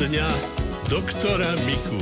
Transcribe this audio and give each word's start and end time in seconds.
dňa 0.00 0.28
doktora 0.88 1.52
Miku. 1.68 2.00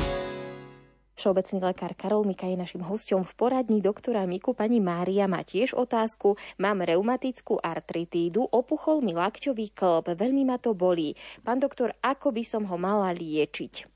Všeobecný 1.18 1.58
lekár 1.66 1.98
Karol 1.98 2.22
Mika 2.22 2.46
je 2.46 2.54
našim 2.54 2.78
hostom 2.86 3.26
v 3.26 3.34
poradni 3.34 3.82
doktora 3.82 4.22
Miku. 4.22 4.54
Pani 4.54 4.78
Mária 4.78 5.26
má 5.26 5.42
tiež 5.42 5.74
otázku. 5.74 6.38
Mám 6.62 6.86
reumatickú 6.86 7.58
artritídu, 7.58 8.46
opuchol 8.54 9.02
mi 9.02 9.18
lakťový 9.18 9.74
klb, 9.74 10.14
veľmi 10.14 10.46
ma 10.46 10.62
to 10.62 10.78
bolí. 10.78 11.18
Pán 11.42 11.58
doktor, 11.58 11.90
ako 11.98 12.30
by 12.30 12.42
som 12.46 12.70
ho 12.70 12.78
mala 12.78 13.10
liečiť? 13.10 13.90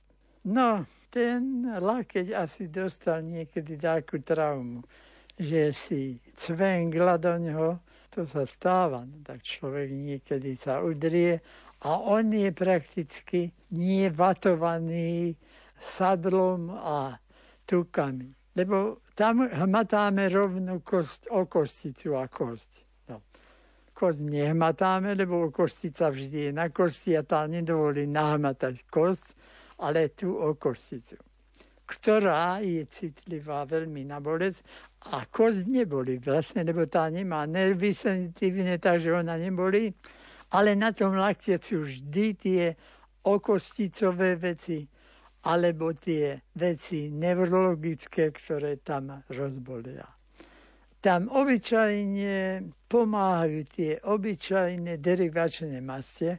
No, 0.50 0.82
ten 1.14 1.70
lakeť 1.70 2.34
asi 2.34 2.66
dostal 2.66 3.22
niekedy 3.22 3.78
takú 3.78 4.18
traumu, 4.18 4.82
že 5.38 5.70
si 5.70 6.18
cvengla 6.42 7.22
do 7.22 7.38
ňoho, 7.38 7.78
to 8.10 8.26
sa 8.26 8.50
stáva, 8.50 9.06
no, 9.06 9.22
tak 9.22 9.46
človek 9.46 9.94
niekedy 9.94 10.58
sa 10.58 10.82
udrie 10.82 11.38
a 11.82 11.98
on 11.98 12.30
je 12.32 12.52
prakticky 12.54 13.50
nie 13.74 14.10
vatovaný 14.10 15.34
sadlom 15.82 16.70
a 16.70 17.18
tukami. 17.66 18.30
Lebo 18.54 19.02
tam 19.18 19.48
hmatáme 19.48 20.28
rovnú 20.30 20.78
kost, 20.86 21.26
o 21.30 21.46
kosticu 21.50 22.14
a 22.14 22.28
kost. 22.28 22.86
No. 23.08 23.18
Kost 23.90 24.22
nehmatáme, 24.22 25.18
lebo 25.18 25.50
kostica 25.50 26.12
vždy 26.12 26.38
je 26.48 26.52
na 26.52 26.70
kosti 26.70 27.18
a 27.18 27.26
tá 27.26 27.48
nedovolí 27.50 28.06
nahmatať 28.06 28.86
kost, 28.86 29.34
ale 29.82 30.14
tu 30.14 30.36
o 30.36 30.54
kosticu 30.54 31.18
ktorá 31.92 32.64
je 32.64 32.88
citlivá 32.88 33.68
veľmi 33.68 34.08
na 34.08 34.16
bolec 34.16 34.56
a 35.12 35.28
kost 35.28 35.68
neboli 35.68 36.16
vlastne, 36.16 36.64
lebo 36.64 36.88
tá 36.88 37.04
nemá 37.12 37.44
nervy 37.44 37.92
takže 38.80 39.12
ona 39.12 39.36
neboli 39.36 39.92
ale 40.52 40.76
na 40.76 40.92
tom 40.92 41.16
lakte 41.16 41.56
sú 41.56 41.88
vždy 41.88 42.26
tie 42.36 42.64
okosticové 43.24 44.36
veci 44.36 44.84
alebo 45.42 45.90
tie 45.96 46.38
veci 46.54 47.10
neurologické, 47.10 48.30
ktoré 48.30 48.78
tam 48.84 49.26
rozbolia. 49.32 50.06
Tam 51.02 51.26
obyčajne 51.26 52.62
pomáhajú 52.86 53.60
tie 53.66 53.98
obyčajné 54.06 55.02
derivačné 55.02 55.82
mastie, 55.82 56.38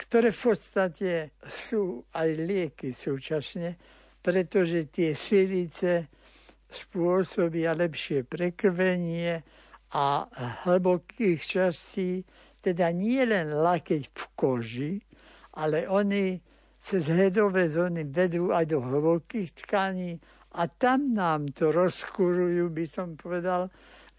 ktoré 0.00 0.32
v 0.32 0.40
podstate 0.40 1.36
sú 1.44 2.08
aj 2.16 2.28
lieky 2.40 2.96
súčasne, 2.96 3.76
pretože 4.24 4.88
tie 4.88 5.12
silice 5.12 6.08
spôsobia 6.72 7.76
lepšie 7.76 8.24
prekrvenie 8.24 9.44
a 9.92 10.24
hlbokých 10.64 11.40
častí 11.44 12.24
teda 12.60 12.92
nie 12.92 13.24
len 13.24 13.50
lakeť 13.50 14.02
v 14.12 14.24
koži, 14.36 14.92
ale 15.56 15.88
oni 15.88 16.38
cez 16.80 17.12
hedové 17.12 17.68
zóny 17.68 18.08
vedú 18.08 18.52
aj 18.52 18.64
do 18.72 18.80
hlbokých 18.80 19.52
tkaní 19.64 20.16
a 20.56 20.66
tam 20.66 21.14
nám 21.14 21.52
to 21.52 21.70
rozkurujú, 21.70 22.72
by 22.72 22.84
som 22.88 23.14
povedal, 23.14 23.68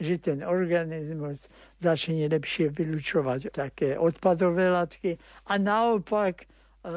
že 0.01 0.17
ten 0.17 0.39
organizmus 0.41 1.37
začne 1.77 2.25
lepšie 2.29 2.73
vylučovať 2.73 3.53
také 3.53 3.97
odpadové 3.97 4.73
látky 4.73 5.17
a 5.49 5.53
naopak 5.61 6.41
e, 6.41 6.45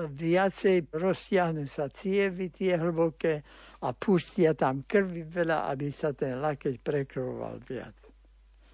viacej 0.09 0.89
roztiahnu 0.93 1.69
sa 1.69 1.93
cievy 1.93 2.49
tie 2.49 2.81
hlboké 2.81 3.45
a 3.85 3.93
pustia 3.93 4.57
tam 4.57 4.89
krvi 4.89 5.29
veľa, 5.29 5.69
aby 5.69 5.93
sa 5.93 6.17
ten 6.17 6.41
lakeť 6.41 6.81
prekrvoval 6.81 7.61
viac. 7.69 8.04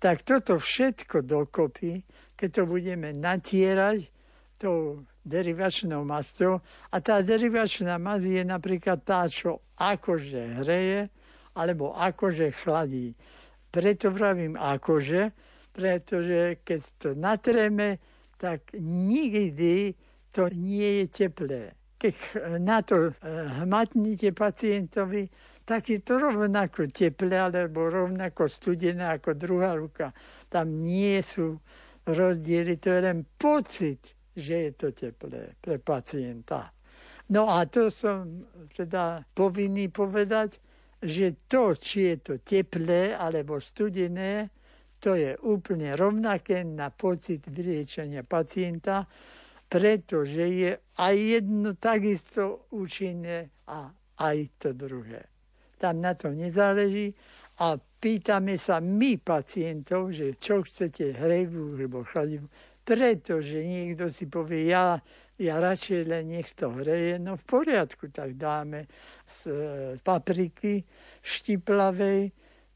Tak 0.01 0.25
toto 0.25 0.57
všetko 0.57 1.21
dokopy 1.23 2.01
keď 2.41 2.51
to 2.57 2.65
budeme 2.65 3.13
natierať 3.13 4.09
tou 4.57 5.05
derivačnou 5.29 6.09
masťou. 6.09 6.65
A 6.89 6.97
tá 7.05 7.21
derivačná 7.21 8.01
masť 8.01 8.25
je 8.25 8.43
napríklad 8.49 9.05
tá, 9.05 9.29
čo 9.29 9.61
akože 9.77 10.65
hreje, 10.65 11.13
alebo 11.53 11.93
akože 11.93 12.65
chladí. 12.65 13.13
Preto 13.69 14.09
vravím 14.09 14.57
akože, 14.57 15.37
pretože 15.77 16.65
keď 16.65 16.81
to 16.97 17.09
natreme, 17.13 18.01
tak 18.41 18.73
nikdy 18.81 19.93
to 20.33 20.49
nie 20.57 21.05
je 21.05 21.07
teplé. 21.13 21.77
Keď 22.01 22.17
na 22.57 22.81
to 22.81 23.13
eh, 23.13 23.13
hmatnite 23.61 24.33
pacientovi, 24.33 25.29
tak 25.71 25.87
je 25.87 26.03
to 26.03 26.19
rovnako 26.19 26.91
teplé, 26.91 27.39
alebo 27.39 27.87
rovnako 27.87 28.51
studené 28.51 29.07
ako 29.07 29.39
druhá 29.39 29.79
ruka. 29.79 30.11
Tam 30.51 30.83
nie 30.83 31.23
sú 31.23 31.63
rozdiely, 32.11 32.83
to 32.83 32.91
je 32.91 33.01
len 33.07 33.23
pocit, 33.39 34.03
že 34.35 34.67
je 34.67 34.71
to 34.75 34.91
teplé 34.91 35.55
pre 35.63 35.79
pacienta. 35.79 36.75
No 37.31 37.47
a 37.55 37.71
to 37.71 37.87
som 37.87 38.51
teda 38.75 39.23
povinný 39.31 39.95
povedať, 39.95 40.59
že 40.99 41.47
to, 41.47 41.79
či 41.79 42.11
je 42.11 42.17
to 42.19 42.35
teplé 42.43 43.15
alebo 43.15 43.63
studené, 43.63 44.51
to 44.99 45.15
je 45.15 45.39
úplne 45.47 45.95
rovnaké 45.95 46.67
na 46.67 46.91
pocit 46.91 47.47
vyliečenia 47.47 48.27
pacienta, 48.27 49.07
pretože 49.71 50.43
je 50.51 50.75
aj 50.99 51.15
jedno 51.15 51.79
takisto 51.79 52.67
účinné 52.75 53.55
a 53.71 53.87
aj 54.19 54.37
to 54.59 54.75
druhé. 54.75 55.30
Tam 55.81 56.05
na 56.05 56.13
to 56.13 56.29
nezáleží 56.29 57.17
a 57.57 57.81
pýtame 57.81 58.61
sa 58.61 58.81
my 58.85 59.17
pacientov, 59.17 60.13
že 60.13 60.37
čo 60.37 60.61
chcete, 60.61 61.17
hrejvú 61.17 61.77
alebo 61.77 62.05
chladivú, 62.05 62.49
pretože 62.85 63.61
niekto 63.65 64.13
si 64.13 64.29
povie, 64.29 64.73
ja, 64.73 65.01
ja 65.41 65.57
radšej 65.57 66.01
len 66.05 66.37
nech 66.37 66.53
to 66.53 66.73
hreje, 66.73 67.17
no 67.17 67.37
v 67.41 67.45
poriadku, 67.45 68.13
tak 68.13 68.37
dáme 68.37 68.89
z 69.25 69.39
e, 69.49 69.55
papriky 70.01 70.85
štiplavej, 71.21 72.33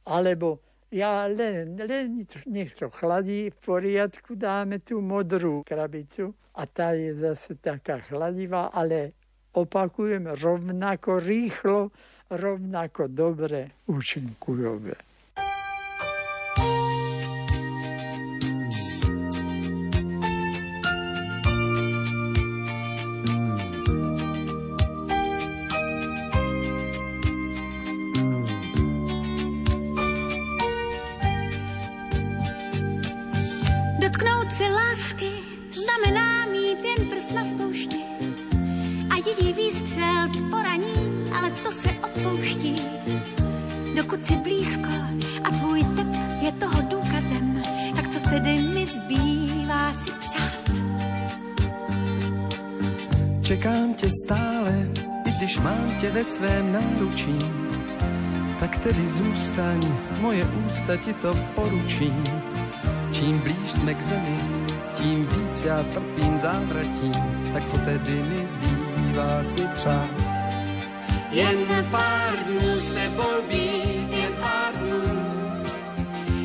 alebo 0.08 0.60
ja 0.92 1.28
len, 1.28 1.80
len 1.80 2.28
nech 2.44 2.72
to 2.76 2.92
chladí, 2.92 3.48
v 3.52 3.58
poriadku 3.64 4.36
dáme 4.36 4.84
tú 4.84 5.00
modrú 5.00 5.64
krabicu 5.64 6.36
a 6.54 6.68
tá 6.68 6.92
je 6.92 7.16
zase 7.16 7.56
taká 7.58 8.04
chladivá, 8.04 8.68
ale 8.70 9.16
opakujem 9.56 10.28
rovnako 10.36 11.18
rýchlo, 11.24 11.90
rovnako 12.36 13.08
dobre 13.08 13.68
účinkujové. 53.44 54.88
ve 56.12 56.24
svém 56.24 56.72
náručí, 56.72 57.38
tak 58.60 58.78
tedy 58.78 59.08
zůstaň, 59.08 59.80
moje 60.20 60.44
ústa 60.66 60.96
ti 60.96 61.12
to 61.12 61.34
poručí. 61.54 62.12
Čím 63.12 63.38
blíž 63.38 63.72
jsme 63.72 63.94
k 63.94 64.02
zemi, 64.02 64.38
tím 64.92 65.26
víc 65.26 65.64
já 65.64 65.82
trpím 65.82 66.38
závratím, 66.38 67.12
tak 67.52 67.66
co 67.66 67.78
tedy 67.78 68.22
mi 68.22 68.46
zbývá 68.46 69.44
si 69.44 69.66
přát. 69.74 70.10
Jen 71.30 71.58
pár 71.90 72.36
dnů 72.46 72.80
s 72.80 72.90
tebou 72.90 73.42
být, 73.48 74.10
jen 74.10 74.32
pár 74.40 74.74
dnů, 74.74 75.02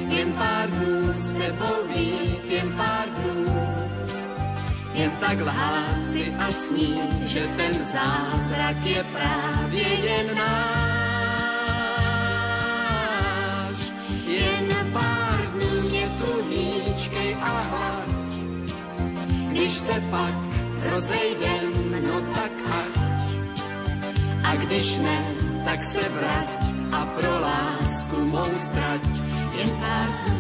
jen 0.09 0.33
pár 0.33 0.69
dnů 0.69 1.13
s 1.13 1.33
tebou 1.33 1.87
být, 1.93 2.51
jen 2.51 2.73
pár 2.77 3.09
dnů. 3.09 3.45
Jen 4.93 5.11
tak 5.19 5.39
lhát 5.39 6.08
snít, 6.51 7.13
že 7.21 7.47
ten 7.57 7.73
zázrak 7.73 8.85
je 8.85 9.03
právě 9.03 9.87
jen 9.87 10.37
náš. 10.37 10.89
Jen 14.27 14.91
pár 14.93 15.51
dnů 15.53 15.81
mě 15.89 16.09
tu 16.19 16.43
hýčkej 16.49 17.37
a 17.41 17.61
hlad. 17.61 18.09
Když 19.49 19.73
se 19.73 20.03
pak 20.11 20.35
rozejdem, 20.89 21.71
no 22.07 22.21
tak 22.21 22.51
ať. 22.71 22.99
A 24.43 24.55
když 24.55 24.97
ne, 24.97 25.25
tak 25.65 25.83
se 25.83 26.09
vrať 26.09 26.49
a 26.91 27.05
pro 27.05 27.39
lásku 27.39 28.25
mou 28.25 28.55
strať 28.55 29.01
jen 29.53 29.69
pár 29.69 30.09
dnů. 30.25 30.39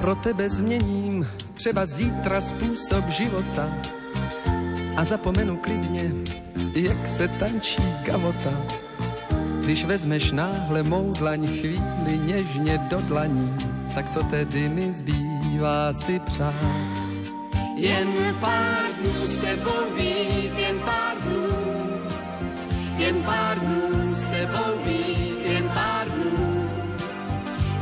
Pro 0.00 0.14
tebe 0.14 0.48
změním 0.48 1.26
třeba 1.60 1.86
zítra 1.86 2.40
způsob 2.40 3.08
života. 3.08 3.68
a 4.96 5.04
zapomenu 5.04 5.56
klidně, 5.56 6.12
jak 6.74 7.08
se 7.08 7.28
tančí 7.28 7.82
gavota. 8.04 8.50
Když 9.64 9.84
vezmeš 9.84 10.32
náhle 10.32 10.82
mou 10.82 11.12
dlaň 11.12 11.46
chvíli 11.46 12.18
něžně 12.24 12.78
do 12.78 13.00
dlaní, 13.00 13.56
tak 13.94 14.08
co 14.10 14.22
tedy 14.22 14.68
mi 14.68 14.92
zbývá 14.92 15.92
si 15.92 16.20
přát? 16.20 16.54
Jen 17.76 18.36
pár 18.40 18.92
dnů 19.00 19.26
s 19.26 19.36
tebou 19.36 19.84
být, 19.96 20.58
jen 20.58 20.78
pár 20.78 21.16
dnů, 21.20 21.48
jen 22.96 23.22
pár 23.22 23.58
dnů 23.58 24.14
s 24.14 24.24
tebou 24.24 24.84
být, 24.84 25.46
jen 25.46 25.68
pár 25.68 26.08
dnů. 26.08 26.70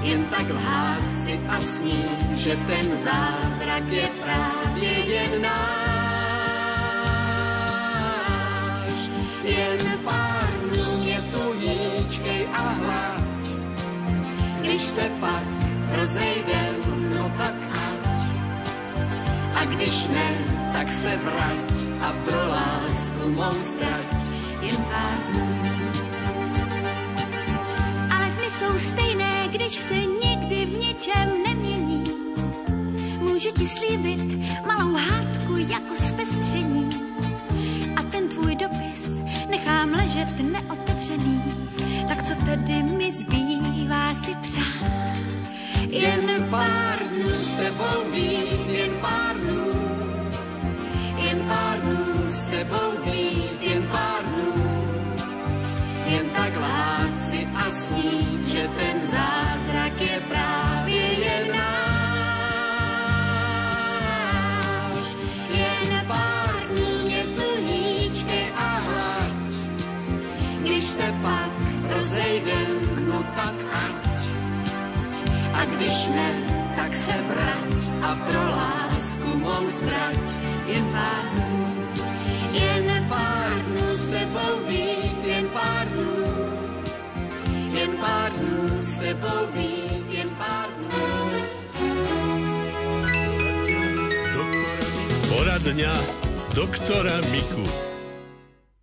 Jen 0.02 0.24
tak 0.24 0.50
lhát 0.50 1.17
si 1.28 1.36
a 1.48 1.60
snít, 1.60 2.40
že 2.40 2.56
ten 2.56 2.96
zázrak 2.96 3.84
je 3.92 4.08
právě 4.24 4.92
jen 5.12 5.42
náš. 5.42 5.68
Jen 9.44 9.98
pár 10.04 10.48
dnů 10.72 10.88
mě 11.04 11.20
tuhýčkej 11.32 12.48
a 12.52 12.62
hlad, 12.80 13.44
když 14.60 14.82
se 14.82 15.10
pak 15.20 15.44
rozejdem, 15.92 16.74
no 17.16 17.32
tak 17.38 17.56
ať. 17.76 18.08
A 19.54 19.64
když 19.64 20.08
ne, 20.08 20.30
tak 20.72 20.92
se 20.92 21.16
vrať 21.16 21.72
a 22.00 22.12
pro 22.24 22.40
lásku 22.48 23.28
mou 23.28 23.56
strať 23.60 24.16
jen 24.60 24.76
pár 24.76 25.18
dnů. 25.28 25.57
Jsou 28.68 28.78
stejné, 28.78 29.48
když 29.48 29.74
se 29.74 29.94
nikdy 29.94 30.66
v 30.66 30.78
ničem 30.78 31.42
nemění. 31.46 32.04
Můžu 33.18 33.50
ti 33.52 33.66
slíbit 33.66 34.20
malou 34.66 34.92
hádku 34.92 35.56
jako 35.56 35.94
zpestření. 35.94 36.88
A 37.96 38.02
ten 38.02 38.28
tvůj 38.28 38.56
dopis 38.56 39.20
nechám 39.50 39.90
ležet 39.90 40.40
neotevřený. 40.40 41.42
Tak 42.08 42.22
co 42.22 42.34
tedy 42.44 42.82
mi 42.82 43.12
zbývá 43.12 44.14
si 44.14 44.34
přát? 44.34 44.88
Jen 45.88 46.46
pár 46.50 46.98
dnů 47.08 47.30
s 47.30 47.54
tebou 47.54 48.12
být, 48.12 48.68
jen 48.68 48.90
pár 49.00 49.36
dnů. 49.36 49.66
Jen 51.16 51.40
pár 51.40 51.80
dnů 51.80 52.26
s 52.26 52.44
tebou 52.44 52.87
Ne, 76.14 76.30
tak 76.76 76.96
se 76.96 77.16
vrať 77.28 77.78
a 78.02 78.10
pro 78.16 78.42
lásku 78.42 79.28
mou 79.38 79.64
ztrať 79.70 80.24
jen 80.66 80.84
pár 80.92 81.24
dnů. 81.34 81.58
Jen 82.52 83.06
pár 83.08 83.58
dnů 83.68 83.86
s 83.96 84.08
tebou 84.08 84.54
být, 84.68 85.24
jen 85.24 85.48
pár 85.48 85.88
dnů. 85.88 86.24
Jen 87.72 87.92
pár 87.96 88.32
dnů 88.32 88.80
s 88.80 88.98
tebou 88.98 89.42
být, 89.54 90.06
jen 90.10 90.30
pár 90.38 90.68
dnů. 90.78 90.88
Poradňa 95.28 95.94
doktora 96.54 97.20
Miku. 97.30 97.87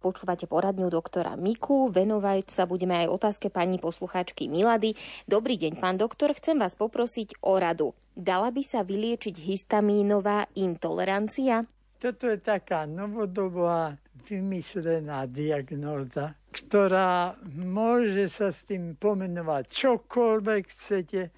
Počúvate 0.05 0.45
poradňu 0.45 0.93
doktora 0.93 1.33
Miku. 1.33 1.89
Venovať 1.89 2.53
sa 2.53 2.69
budeme 2.69 2.93
aj 2.93 3.09
otázke 3.09 3.49
pani 3.49 3.81
poslucháčky 3.81 4.45
Milady. 4.45 4.93
Dobrý 5.25 5.57
deň, 5.57 5.81
pán 5.81 5.97
doktor. 5.97 6.37
Chcem 6.37 6.61
vás 6.61 6.77
poprosiť 6.77 7.41
o 7.41 7.57
radu. 7.57 7.97
Dala 8.13 8.53
by 8.53 8.61
sa 8.61 8.85
vyliečiť 8.85 9.33
histamínová 9.33 10.45
intolerancia? 10.53 11.65
Toto 11.97 12.29
je 12.29 12.37
taká 12.37 12.85
novodobá 12.85 13.97
vymyslená 14.29 15.25
diagnóza, 15.25 16.37
ktorá 16.53 17.33
môže 17.57 18.29
sa 18.29 18.53
s 18.53 18.61
tým 18.69 18.93
pomenovať 19.01 19.63
čokoľvek 19.73 20.63
chcete 20.69 21.21
e, 21.25 21.29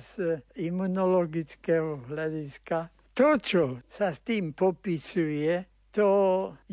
z 0.00 0.40
imunologického 0.56 2.08
hľadiska. 2.08 2.88
To, 3.12 3.36
čo 3.36 3.84
sa 3.92 4.16
s 4.16 4.24
tým 4.24 4.56
popisuje, 4.56 5.71
to 5.92 6.10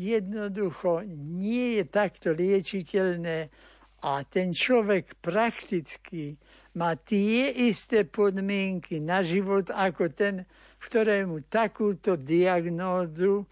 jednoducho 0.00 1.04
nie 1.08 1.76
je 1.76 1.84
takto 1.86 2.32
liečiteľné 2.32 3.52
a 4.00 4.24
ten 4.24 4.56
človek 4.56 5.20
prakticky 5.20 6.40
má 6.74 6.96
tie 6.96 7.52
isté 7.68 8.08
podmienky 8.08 8.96
na 8.98 9.20
život 9.20 9.68
ako 9.68 10.08
ten, 10.08 10.48
ktorému 10.80 11.52
takúto 11.52 12.16
diagnózu, 12.16 13.44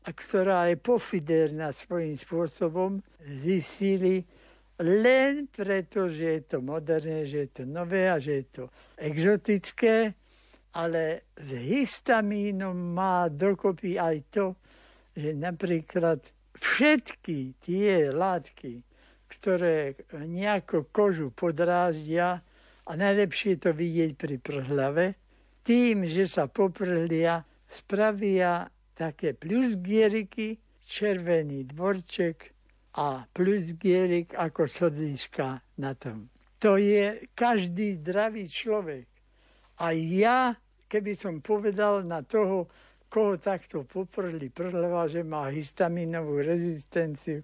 a 0.00 0.16
ktorá 0.16 0.72
je 0.72 0.80
pofiderná 0.80 1.76
svojím 1.76 2.16
spôsobom, 2.16 3.04
zistili 3.20 4.24
len 4.80 5.44
preto, 5.52 6.08
že 6.08 6.40
je 6.40 6.42
to 6.56 6.58
moderné, 6.64 7.28
že 7.28 7.44
je 7.44 7.50
to 7.52 7.64
nové 7.68 8.08
a 8.08 8.16
že 8.16 8.32
je 8.40 8.44
to 8.48 8.64
exotické, 8.96 10.16
ale 10.72 11.28
s 11.36 11.50
histamínom 11.52 12.72
má 12.72 13.28
dokopy 13.28 14.00
aj 14.00 14.16
to, 14.32 14.56
že 15.16 15.34
napríklad 15.34 16.22
všetky 16.58 17.54
tie 17.62 18.10
látky, 18.10 18.82
ktoré 19.30 19.94
nejako 20.12 20.90
kožu 20.90 21.30
podráždia, 21.30 22.42
a 22.90 22.98
najlepšie 22.98 23.54
je 23.54 23.60
to 23.62 23.70
vidieť 23.70 24.10
pri 24.18 24.36
prhlave, 24.42 25.04
tým, 25.62 26.02
že 26.02 26.26
sa 26.26 26.50
poprhlia, 26.50 27.46
spravia 27.70 28.66
také 28.98 29.38
plusgieriky, 29.38 30.58
červený 30.82 31.70
dvorček 31.70 32.50
a 32.98 33.22
plusgierik 33.30 34.34
ako 34.34 34.66
sodíčka 34.66 35.62
na 35.78 35.94
tom. 35.94 36.26
To 36.58 36.74
je 36.74 37.30
každý 37.38 38.02
zdravý 38.02 38.50
človek. 38.50 39.06
A 39.80 39.94
ja, 39.94 40.58
keby 40.90 41.14
som 41.14 41.38
povedal 41.38 42.02
na 42.02 42.26
toho, 42.26 42.66
koho 43.10 43.34
takto 43.36 43.82
poprli 43.82 44.48
prhlava, 44.48 45.10
že 45.10 45.26
má 45.26 45.50
histaminovú 45.50 46.38
rezistenciu, 46.40 47.42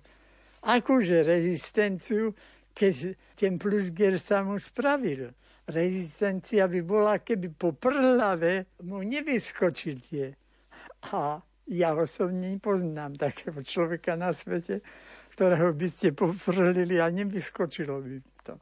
akože 0.62 1.26
rezistenciu, 1.26 2.30
keď 2.70 3.18
ten 3.34 3.58
plusgier 3.58 4.16
sa 4.22 4.46
mu 4.46 4.56
spravil. 4.62 5.34
Rezistencia 5.66 6.70
by 6.70 6.80
bola, 6.86 7.18
keby 7.18 7.50
po 7.50 7.74
prhlave 7.74 8.70
mu 8.86 9.02
nevyskočil 9.02 9.98
tie. 10.06 10.30
A 11.10 11.42
ja 11.66 11.90
osobne 11.98 12.54
nepoznám 12.54 13.18
takého 13.18 13.58
človeka 13.66 14.14
na 14.14 14.30
svete, 14.30 14.86
ktorého 15.34 15.74
by 15.74 15.88
ste 15.90 16.14
poprhlili 16.14 17.02
a 17.02 17.10
nevyskočilo 17.10 17.98
by 17.98 18.16
to. 18.46 18.54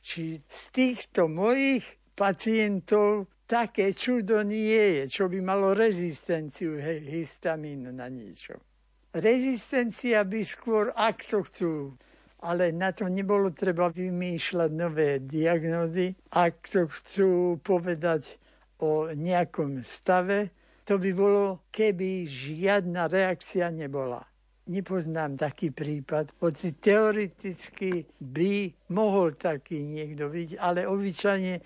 Či 0.00 0.40
z 0.40 0.62
týchto 0.72 1.28
mojich 1.28 1.84
pacientov 2.16 3.28
také 3.50 3.90
čudo 3.90 4.46
nie 4.46 5.02
je, 5.02 5.02
čo 5.10 5.26
by 5.26 5.42
malo 5.42 5.74
rezistenciu 5.74 6.78
histamínu 7.02 7.90
na 7.90 8.06
niečo. 8.06 8.62
Rezistencia 9.10 10.22
by 10.22 10.40
skôr, 10.46 10.94
ak 10.94 11.26
to 11.26 11.42
chcú, 11.42 11.98
ale 12.46 12.70
na 12.70 12.94
to 12.94 13.10
nebolo 13.10 13.50
treba 13.50 13.90
vymýšľať 13.90 14.70
nové 14.70 15.18
diagnózy. 15.18 16.14
Ak 16.30 16.62
to 16.70 16.86
chcú 16.86 17.58
povedať 17.58 18.38
o 18.78 19.10
nejakom 19.10 19.82
stave, 19.82 20.54
to 20.86 21.02
by 21.02 21.10
bolo, 21.10 21.66
keby 21.74 22.30
žiadna 22.30 23.10
reakcia 23.10 23.66
nebola. 23.74 24.22
Nepoznám 24.70 25.34
taký 25.34 25.74
prípad, 25.74 26.38
hoci 26.38 26.78
teoreticky 26.78 28.06
by 28.22 28.70
mohol 28.94 29.34
taký 29.34 29.82
niekto 29.82 30.30
byť, 30.30 30.54
ale 30.62 30.86
obyčajne 30.86 31.58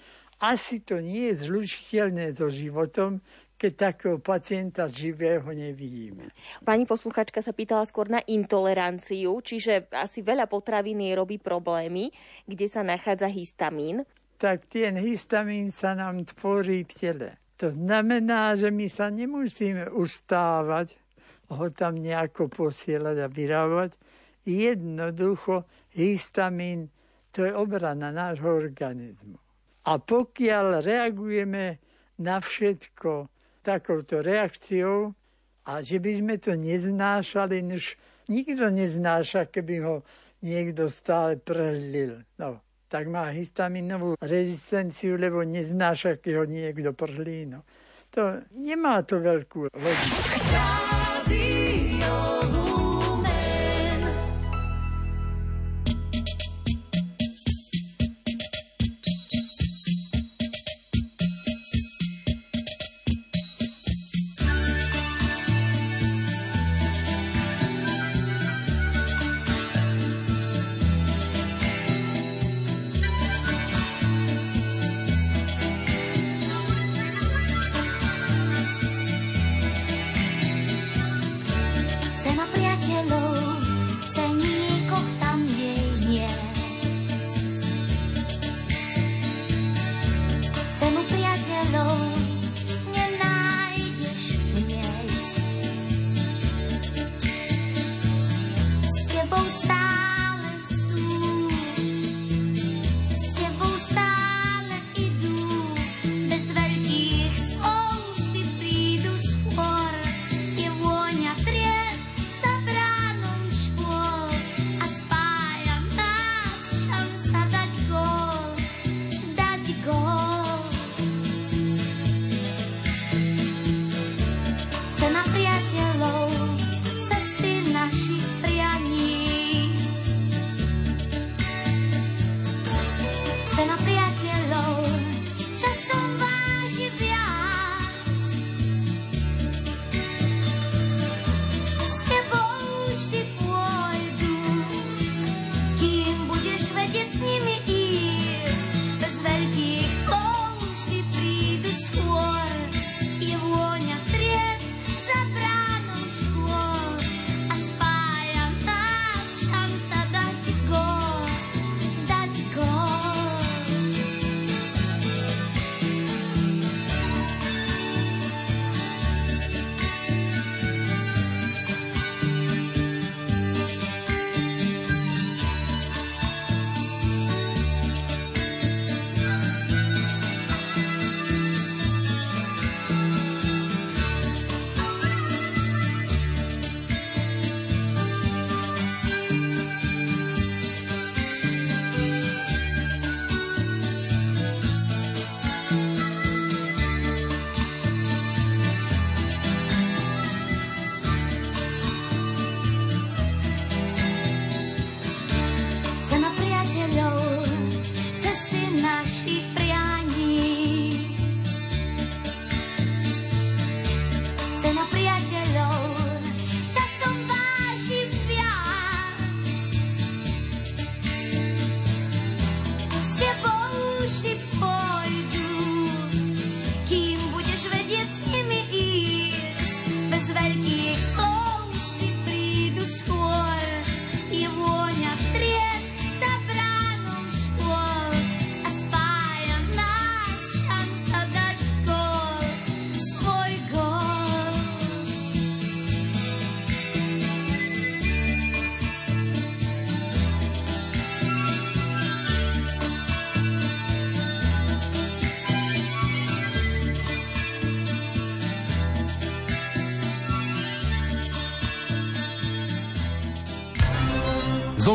asi 0.52 0.84
to 0.84 1.00
nie 1.00 1.32
je 1.32 1.48
zlučiteľné 1.48 2.36
so 2.36 2.52
životom, 2.52 3.24
keď 3.54 3.72
takého 3.90 4.18
pacienta 4.20 4.84
živého 4.90 5.46
nevidíme. 5.54 6.28
Pani 6.66 6.84
posluchačka 6.84 7.40
sa 7.40 7.54
pýtala 7.54 7.86
skôr 7.88 8.12
na 8.12 8.20
intoleranciu, 8.28 9.40
čiže 9.40 9.88
asi 9.94 10.20
veľa 10.20 10.50
potravín 10.50 11.00
jej 11.00 11.14
robí 11.16 11.40
problémy, 11.40 12.12
kde 12.44 12.66
sa 12.68 12.84
nachádza 12.84 13.30
histamín. 13.30 14.04
Tak 14.36 14.68
ten 14.68 15.00
histamín 15.00 15.72
sa 15.72 15.96
nám 15.96 16.28
tvorí 16.28 16.84
v 16.84 16.92
tele. 16.92 17.28
To 17.62 17.70
znamená, 17.70 18.58
že 18.58 18.68
my 18.68 18.90
sa 18.90 19.08
nemusíme 19.08 19.88
ustávať, 19.94 20.98
ho 21.48 21.66
tam 21.70 22.02
nejako 22.02 22.50
posielať 22.50 23.16
a 23.22 23.28
vyrábať. 23.30 23.94
Jednoducho 24.44 25.64
histamín 25.94 26.90
to 27.30 27.46
je 27.46 27.52
obrana 27.54 28.10
nášho 28.10 28.50
organizmu. 28.50 29.43
A 29.84 30.00
pokiaľ 30.00 30.80
reagujeme 30.80 31.78
na 32.20 32.40
všetko 32.40 33.28
takouto 33.64 34.20
reakciou 34.24 35.12
A 35.64 35.80
že 35.80 35.96
by 35.96 36.20
sme 36.20 36.36
to 36.36 36.52
neznášali, 36.60 37.64
už 37.64 37.96
nikto 38.28 38.68
neznáša, 38.68 39.48
keby 39.48 39.80
ho 39.80 40.04
niekto 40.44 40.92
stále 40.92 41.40
prehlil. 41.40 42.20
No, 42.36 42.60
tak 42.92 43.08
má 43.08 43.32
histaminovú 43.32 44.20
rezistenciu, 44.20 45.16
lebo 45.16 45.40
neznáša, 45.40 46.20
keď 46.20 46.32
ho 46.36 46.44
niekto 46.44 46.92
prhlí. 46.92 47.48
No. 47.48 47.64
To 48.12 48.44
nemá 48.60 49.00
to 49.08 49.24
veľkú 49.24 49.72
logiku. 49.72 50.20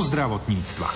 Zdravotníctva. 0.10 0.90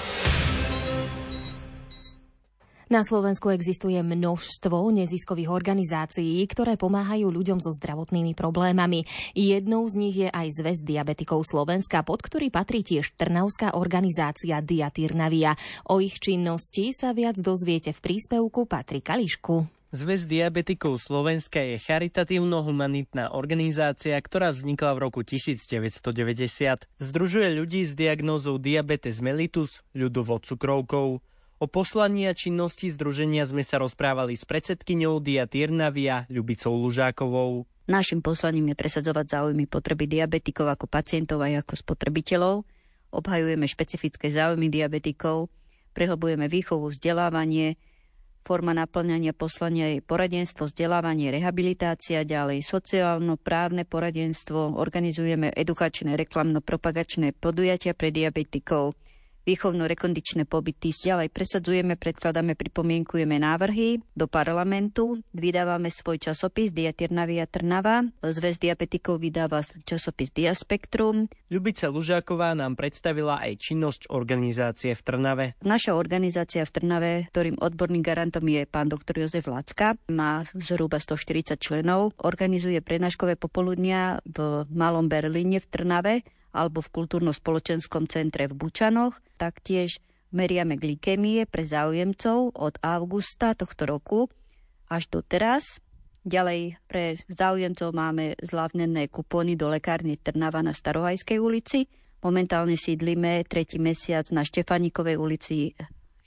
Na 2.89 3.01
Slovensku 3.01 3.49
existuje 3.49 3.97
množstvo 4.01 4.89
neziskových 4.93 5.49
organizácií, 5.49 6.41
ktoré 6.45 6.77
pomáhajú 6.77 7.29
ľuďom 7.29 7.57
so 7.57 7.73
zdravotnými 7.73 8.37
problémami. 8.37 9.05
Jednou 9.33 9.85
z 9.89 9.95
nich 9.97 10.17
je 10.17 10.29
aj 10.29 10.47
Zväz 10.61 10.79
diabetikov 10.85 11.41
Slovenska, 11.45 12.05
pod 12.05 12.21
ktorý 12.21 12.53
patrí 12.53 12.85
tiež 12.85 13.17
Trnavská 13.17 13.77
organizácia 13.77 14.61
Diatyrnavia. 14.61 15.57
O 15.89 16.01
ich 16.01 16.21
činnosti 16.21 16.93
sa 16.93 17.17
viac 17.17 17.37
dozviete 17.41 17.97
v 17.97 18.01
príspevku 18.01 18.69
Patrika 18.69 19.17
Lišku. 19.17 19.82
Zväz 19.93 20.25
diabetikov 20.25 20.97
Slovenska 20.97 21.61
je 21.61 21.77
charitatívno-humanitná 21.77 23.29
organizácia, 23.29 24.17
ktorá 24.17 24.49
vznikla 24.49 24.97
v 24.97 24.99
roku 25.05 25.21
1990. 25.21 26.89
Združuje 26.97 27.53
ľudí 27.53 27.85
s 27.85 27.93
diagnózou 27.93 28.57
diabetes 28.57 29.21
mellitus, 29.21 29.85
ľudovo 29.93 30.41
cukrovkou. 30.41 31.21
O 31.61 31.65
poslaní 31.69 32.25
a 32.25 32.33
činnosti 32.33 32.89
združenia 32.89 33.45
sme 33.45 33.61
sa 33.61 33.77
rozprávali 33.77 34.33
s 34.33 34.49
predsedkyňou 34.49 35.21
Diatírnavia 35.21 36.25
Ľubicou 36.25 36.73
Lužákovou. 36.73 37.69
Našim 37.85 38.25
poslaním 38.25 38.73
je 38.73 38.81
presadzovať 38.81 39.25
záujmy 39.29 39.69
potreby 39.69 40.09
diabetikov 40.09 40.73
ako 40.73 40.89
pacientov 40.89 41.45
a 41.45 41.53
ako 41.53 41.77
spotrebiteľov. 41.77 42.65
Obhajujeme 43.13 43.69
špecifické 43.69 44.33
záujmy 44.33 44.73
diabetikov, 44.73 45.53
prehlbujeme 45.93 46.49
výchovu, 46.49 46.89
vzdelávanie, 46.89 47.77
Forma 48.43 48.75
naplňania 48.75 49.31
poslania 49.31 49.87
je 49.95 50.03
poradenstvo, 50.03 50.67
vzdelávanie, 50.67 51.31
rehabilitácia, 51.31 52.27
ďalej 52.27 52.59
sociálno-právne 52.59 53.87
poradenstvo, 53.87 54.75
organizujeme 54.75 55.47
edukačné 55.55 56.19
reklamno-propagačné 56.19 57.31
podujatia 57.39 57.95
pre 57.95 58.11
diabetikov, 58.11 58.99
výchovno-rekondičné 59.43 60.47
pobyty. 60.47 60.95
Ďalej 60.95 61.29
presadzujeme, 61.31 61.99
predkladáme, 61.99 62.55
pripomienkujeme 62.55 63.37
návrhy 63.39 63.99
do 64.15 64.25
parlamentu, 64.27 65.19
vydávame 65.35 65.91
svoj 65.91 66.19
časopis 66.19 66.71
Diaternavia 66.71 67.43
Trnava, 67.47 68.07
zväz 68.23 68.57
diabetikov 68.59 69.19
vydáva 69.19 69.63
časopis 69.83 70.31
Diaspektrum. 70.31 71.27
Ľubica 71.51 71.91
Lužáková 71.91 72.55
nám 72.55 72.79
predstavila 72.79 73.43
aj 73.43 73.59
činnosť 73.59 74.01
organizácie 74.09 74.95
v 74.95 75.01
Trnave. 75.03 75.45
Naša 75.61 75.93
organizácia 75.93 76.63
v 76.63 76.73
Trnave, 76.73 77.11
ktorým 77.29 77.59
odborným 77.59 78.01
garantom 78.01 78.43
je 78.47 78.63
pán 78.63 78.87
doktor 78.87 79.19
Jozef 79.19 79.45
Lacka, 79.51 79.99
má 80.07 80.47
zhruba 80.55 80.97
140 80.97 81.59
členov, 81.59 82.15
organizuje 82.23 82.79
prednáškové 82.79 83.35
popoludnia 83.35 84.23
v 84.23 84.63
Malom 84.71 85.11
Berlíne 85.11 85.59
v 85.59 85.67
Trnave 85.67 86.13
alebo 86.53 86.85
v 86.85 86.93
kultúrno-spoločenskom 86.93 88.05
centre 88.05 88.45
v 88.45 88.53
Bučanoch. 88.53 89.17
Taktiež 89.41 89.97
meriame 90.29 90.77
glykemie 90.77 91.49
pre 91.49 91.65
záujemcov 91.65 92.53
od 92.53 92.75
augusta 92.85 93.57
tohto 93.57 93.89
roku 93.89 94.19
až 94.89 95.09
do 95.09 95.25
teraz. 95.25 95.81
Ďalej 96.23 96.79
pre 96.87 97.19
záujemcov 97.27 97.91
máme 97.91 98.39
zľavnené 98.39 99.11
kupóny 99.11 99.59
do 99.59 99.67
lekárne 99.67 100.15
Trnava 100.15 100.63
na 100.63 100.71
Starohajskej 100.71 101.41
ulici. 101.41 101.91
Momentálne 102.23 102.79
sídlime 102.79 103.43
tretí 103.43 103.75
mesiac 103.75 104.23
na 104.31 104.47
Štefanikovej 104.47 105.19
ulici 105.19 105.75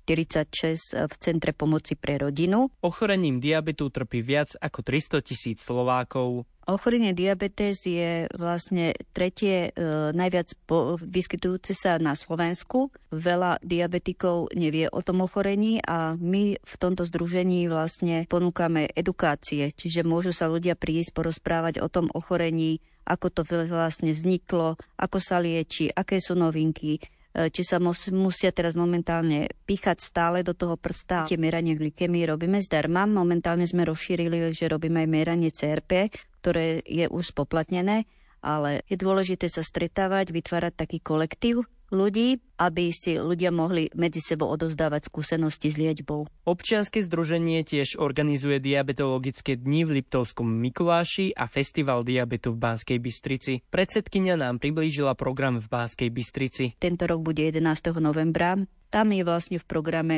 46 0.06 1.10
v 1.10 1.14
Centre 1.18 1.50
pomoci 1.50 1.98
pre 1.98 2.22
rodinu. 2.22 2.70
Ochorením 2.78 3.42
diabetu 3.42 3.90
trpí 3.90 4.22
viac 4.22 4.54
ako 4.62 4.86
300 4.86 5.26
tisíc 5.26 5.58
Slovákov. 5.66 6.46
Ochorenie 6.66 7.14
diabetes 7.14 7.86
je 7.86 8.26
vlastne 8.34 8.90
tretie 9.14 9.70
e, 9.70 9.80
najviac 10.10 10.50
po, 10.66 10.98
vyskytujúce 10.98 11.78
sa 11.78 11.94
na 12.02 12.18
Slovensku. 12.18 12.90
Veľa 13.14 13.62
diabetikov 13.62 14.50
nevie 14.50 14.90
o 14.90 14.98
tom 14.98 15.22
ochorení 15.22 15.78
a 15.86 16.18
my 16.18 16.58
v 16.58 16.74
tomto 16.74 17.06
združení 17.06 17.70
vlastne 17.70 18.26
ponúkame 18.26 18.90
edukácie, 18.98 19.70
čiže 19.70 20.02
môžu 20.02 20.34
sa 20.34 20.50
ľudia 20.50 20.74
prísť 20.74 21.14
porozprávať 21.14 21.78
o 21.78 21.86
tom 21.86 22.10
ochorení, 22.10 22.82
ako 23.06 23.30
to 23.30 23.46
vlastne 23.46 24.10
vzniklo, 24.10 24.74
ako 24.98 25.22
sa 25.22 25.38
lieči, 25.38 25.94
aké 25.94 26.18
sú 26.18 26.34
novinky, 26.34 26.98
či 27.36 27.62
sa 27.68 27.76
mus, 27.76 28.08
musia 28.08 28.48
teraz 28.48 28.72
momentálne 28.72 29.52
píchať 29.68 30.00
stále 30.00 30.40
do 30.40 30.56
toho 30.56 30.80
prsta. 30.80 31.28
Tie 31.28 31.36
meranie 31.36 31.76
glykemie 31.76 32.24
robíme 32.24 32.56
zdarma. 32.64 33.04
Momentálne 33.04 33.68
sme 33.68 33.84
rozšírili, 33.84 34.56
že 34.56 34.72
robíme 34.72 35.04
aj 35.04 35.08
meranie 35.12 35.52
CRP, 35.52 36.08
ktoré 36.40 36.80
je 36.88 37.04
už 37.12 37.36
spoplatnené, 37.36 38.08
ale 38.40 38.86
je 38.88 38.96
dôležité 38.96 39.52
sa 39.52 39.60
stretávať, 39.60 40.32
vytvárať 40.32 40.72
taký 40.80 40.98
kolektív, 41.04 41.68
ľudí, 41.90 42.40
aby 42.58 42.90
si 42.90 43.18
ľudia 43.20 43.52
mohli 43.52 43.92
medzi 43.94 44.18
sebou 44.18 44.50
odozdávať 44.50 45.12
skúsenosti 45.12 45.70
s 45.70 45.76
liečbou. 45.76 46.26
Občianske 46.48 47.04
združenie 47.04 47.62
tiež 47.62 48.00
organizuje 48.00 48.58
diabetologické 48.62 49.60
dni 49.60 49.84
v 49.86 50.00
Liptovskom 50.02 50.48
Mikuláši 50.48 51.36
a 51.36 51.46
festival 51.46 52.02
diabetu 52.02 52.56
v 52.56 52.62
Banskej 52.62 52.98
Bystrici. 52.98 53.62
Predsedkynia 53.68 54.34
nám 54.40 54.58
priblížila 54.58 55.14
program 55.14 55.60
v 55.62 55.66
Banskej 55.68 56.08
Bystrici. 56.10 56.64
Tento 56.80 57.04
rok 57.06 57.22
bude 57.22 57.42
11. 57.44 57.62
novembra. 58.00 58.58
Tam 58.88 59.10
je 59.12 59.22
vlastne 59.26 59.58
v 59.60 59.66
programe 59.66 60.16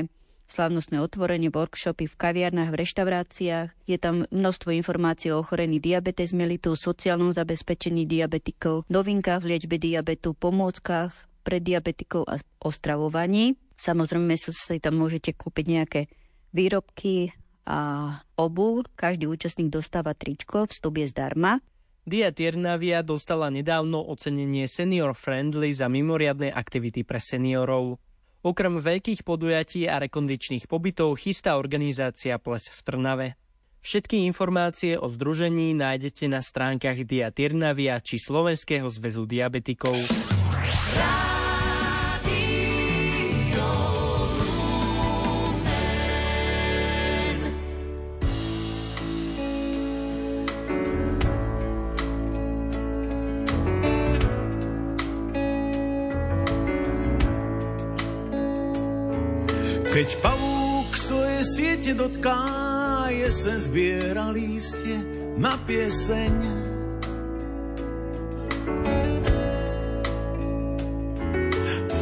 slavnostné 0.48 0.98
otvorenie, 1.04 1.52
workshopy 1.52 2.08
v 2.08 2.14
kaviarnách, 2.16 2.72
v 2.72 2.78
reštauráciách. 2.80 3.68
Je 3.84 3.98
tam 4.00 4.24
množstvo 4.32 4.72
informácií 4.72 5.30
o 5.30 5.44
ochorení 5.44 5.76
diabetes 5.78 6.32
mellitus, 6.32 6.80
sociálnom 6.82 7.36
zabezpečení 7.36 8.08
diabetikov, 8.08 8.88
novinkách 8.88 9.44
v 9.44 9.48
liečbe 9.54 9.76
diabetu, 9.76 10.32
pomôckach, 10.32 11.28
pre 11.48 11.64
diabetikov 11.64 12.28
a 12.28 12.36
o 12.60 12.68
stravovaní. 12.68 13.56
Samozrejme 13.80 14.36
si 14.36 14.76
tam 14.84 15.00
môžete 15.00 15.32
kúpiť 15.32 15.64
nejaké 15.64 16.00
výrobky 16.52 17.32
a 17.64 18.12
obu. 18.36 18.84
Každý 18.92 19.24
účastník 19.24 19.72
dostáva 19.72 20.12
tričko, 20.12 20.68
vstup 20.68 21.00
je 21.00 21.08
zdarma. 21.08 21.64
Dia 22.04 22.32
Tiernavia 22.36 23.00
dostala 23.00 23.48
nedávno 23.48 24.00
ocenenie 24.00 24.68
Senior 24.68 25.16
Friendly 25.16 25.72
za 25.72 25.88
mimoriadne 25.88 26.52
aktivity 26.52 27.04
pre 27.04 27.20
seniorov. 27.20 27.96
Okrem 28.44 28.80
veľkých 28.80 29.24
podujatí 29.24 29.88
a 29.88 30.00
rekondičných 30.00 30.68
pobytov 30.68 31.16
chystá 31.16 31.56
organizácia 31.56 32.36
Ples 32.36 32.68
v 32.68 32.80
Trnave. 32.84 33.28
Všetky 33.84 34.24
informácie 34.24 34.96
o 34.96 35.08
združení 35.08 35.72
nájdete 35.76 36.28
na 36.28 36.40
stránkach 36.40 36.98
Dia 37.08 37.28
Tirnavia 37.32 38.00
či 38.00 38.16
Slovenského 38.20 38.88
zväzu 38.88 39.28
diabetikov. 39.28 39.96
Rádio 40.58 41.37
dotká, 61.98 62.38
jesen 63.10 63.58
zbiera 63.58 64.30
lístie 64.30 65.02
na 65.34 65.58
pieseň. 65.66 66.34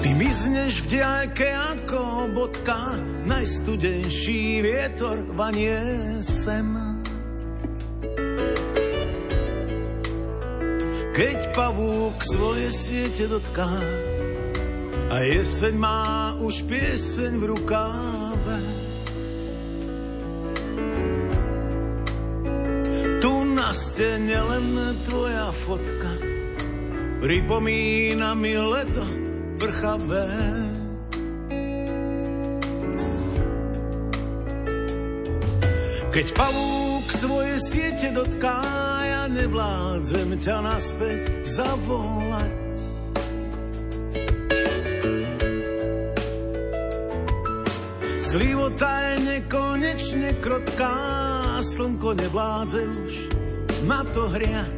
Ty 0.05 0.11
mizneš 0.21 0.85
v 0.85 1.01
diaľke 1.01 1.49
ako 1.49 2.29
bodka, 2.37 3.01
najstudenší 3.25 4.61
vietor 4.61 5.25
vanie 5.33 5.81
sem. 6.21 6.69
Keď 11.17 11.39
pavúk 11.57 12.21
svoje 12.21 12.69
siete 12.69 13.25
dotká, 13.25 13.73
a 15.07 15.23
jeseň 15.23 15.75
má 15.79 16.35
už 16.43 16.67
pieseň 16.67 17.33
v 17.39 17.45
rukáve. 17.55 18.26
Na 23.67 23.75
stene 23.75 24.39
len 24.47 24.79
tvoja 25.03 25.51
fotka 25.51 26.13
pripomína 27.19 28.31
mi 28.39 28.55
leto 28.55 29.03
prchavé. 29.59 30.31
Keď 36.15 36.27
pavúk 36.31 37.11
svoje 37.11 37.59
siete 37.59 38.15
dotká, 38.15 38.63
ja 39.03 39.27
nevládzem 39.35 40.39
ťa 40.39 40.57
naspäť 40.63 41.43
zavolať. 41.43 42.53
Života 48.31 48.93
je 49.11 49.15
nekonečne 49.27 50.31
krotká, 50.39 50.95
slnko 51.67 52.15
nevládze 52.15 52.83
už 52.85 53.36
na 53.87 54.03
to 54.03 54.27
hriať. 54.27 54.75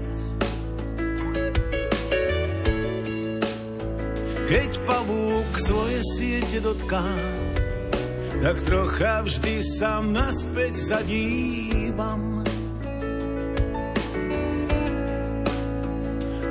Keď 4.49 4.71
pavúk 4.89 5.49
svoje 5.61 6.01
siete 6.17 6.61
dotká, 6.61 7.05
tak 8.41 8.57
trocha 8.65 9.25
vždy 9.25 9.61
sa 9.61 10.01
naspäť 10.01 10.77
zadívam. 10.77 12.45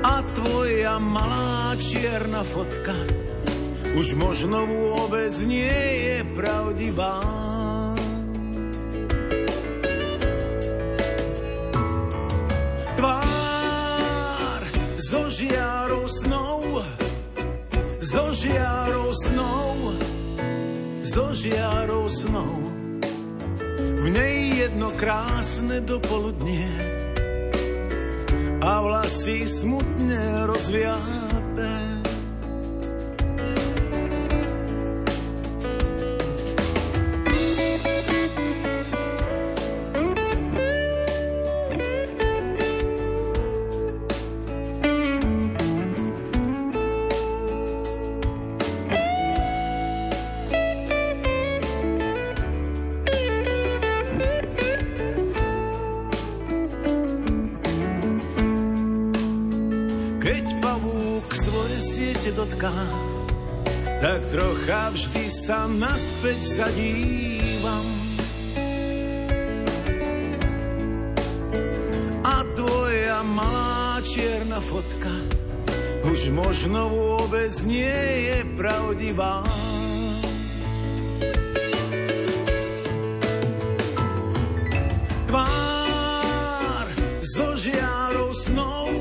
A 0.06 0.22
tvoja 0.34 0.98
malá 1.02 1.74
čierna 1.82 2.41
fotka 2.46 2.93
už 3.98 4.13
možno 4.13 4.70
vôbec 4.70 5.34
nie 5.50 5.74
je 5.74 6.17
pravdivá. 6.38 7.37
Zo 15.08 15.30
žiarou 15.32 16.04
snou, 16.04 16.84
zo 18.04 18.26
žiarou 18.36 19.15
snou, 19.15 19.96
zo 21.00 21.32
žiarou 21.32 22.12
snou. 22.12 22.56
V 24.04 24.06
nej 24.12 24.67
jedno 24.67 24.91
krásne 25.00 25.80
dopoludnie 25.88 26.67
a 28.60 28.84
vlasy 28.84 29.48
smutne 29.48 30.43
rozviaté. 30.43 31.87
Sa 65.48 65.64
naspäť 65.64 66.60
zadívam. 66.60 67.88
A 72.20 72.44
tvoja 72.52 73.24
malá 73.32 74.04
čierna 74.04 74.60
fotka 74.60 75.16
už 76.04 76.36
možno 76.36 76.92
vôbec 76.92 77.56
nie 77.64 77.96
je 78.28 78.44
pravdivá. 78.60 79.40
Tvár 85.32 86.88
zo 87.24 87.56
žiarou 87.56 88.36
snou, 88.36 88.92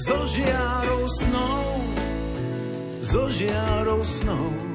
zo 0.00 0.18
žiarou 0.24 1.04
snou, 1.12 1.64
zo 3.04 3.28
žiarou 3.28 4.00
snou. 4.00 4.69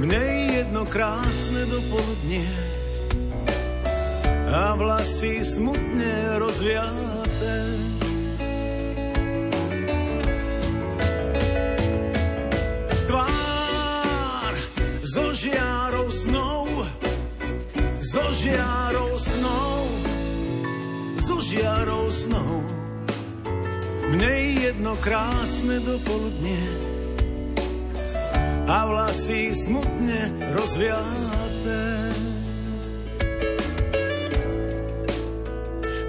Mne 0.00 0.56
jedno 0.56 0.88
krásne 0.88 1.68
dopoludnie 1.68 2.48
a 4.48 4.72
vlasy 4.72 5.44
smutne 5.44 6.40
rozviaté. 6.40 7.56
Tvár 13.04 14.52
zo 15.04 15.36
žiarou 15.36 16.08
snou, 16.08 16.64
zo 18.00 18.24
žiarou 18.32 19.20
snou, 19.20 19.84
zo 21.20 21.36
žiarou 21.44 22.08
snou. 22.08 22.64
Mne 24.16 24.64
jedno 24.64 24.96
krásne 24.96 25.76
dopoludnie 25.84 26.90
a 28.70 28.86
vlasy 28.86 29.50
smutne 29.50 30.30
rozviaté. 30.54 31.82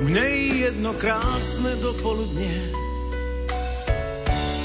Mne 0.06 0.26
jedno 0.69 0.93
krásne 0.93 1.74
dopoludnie 1.82 2.54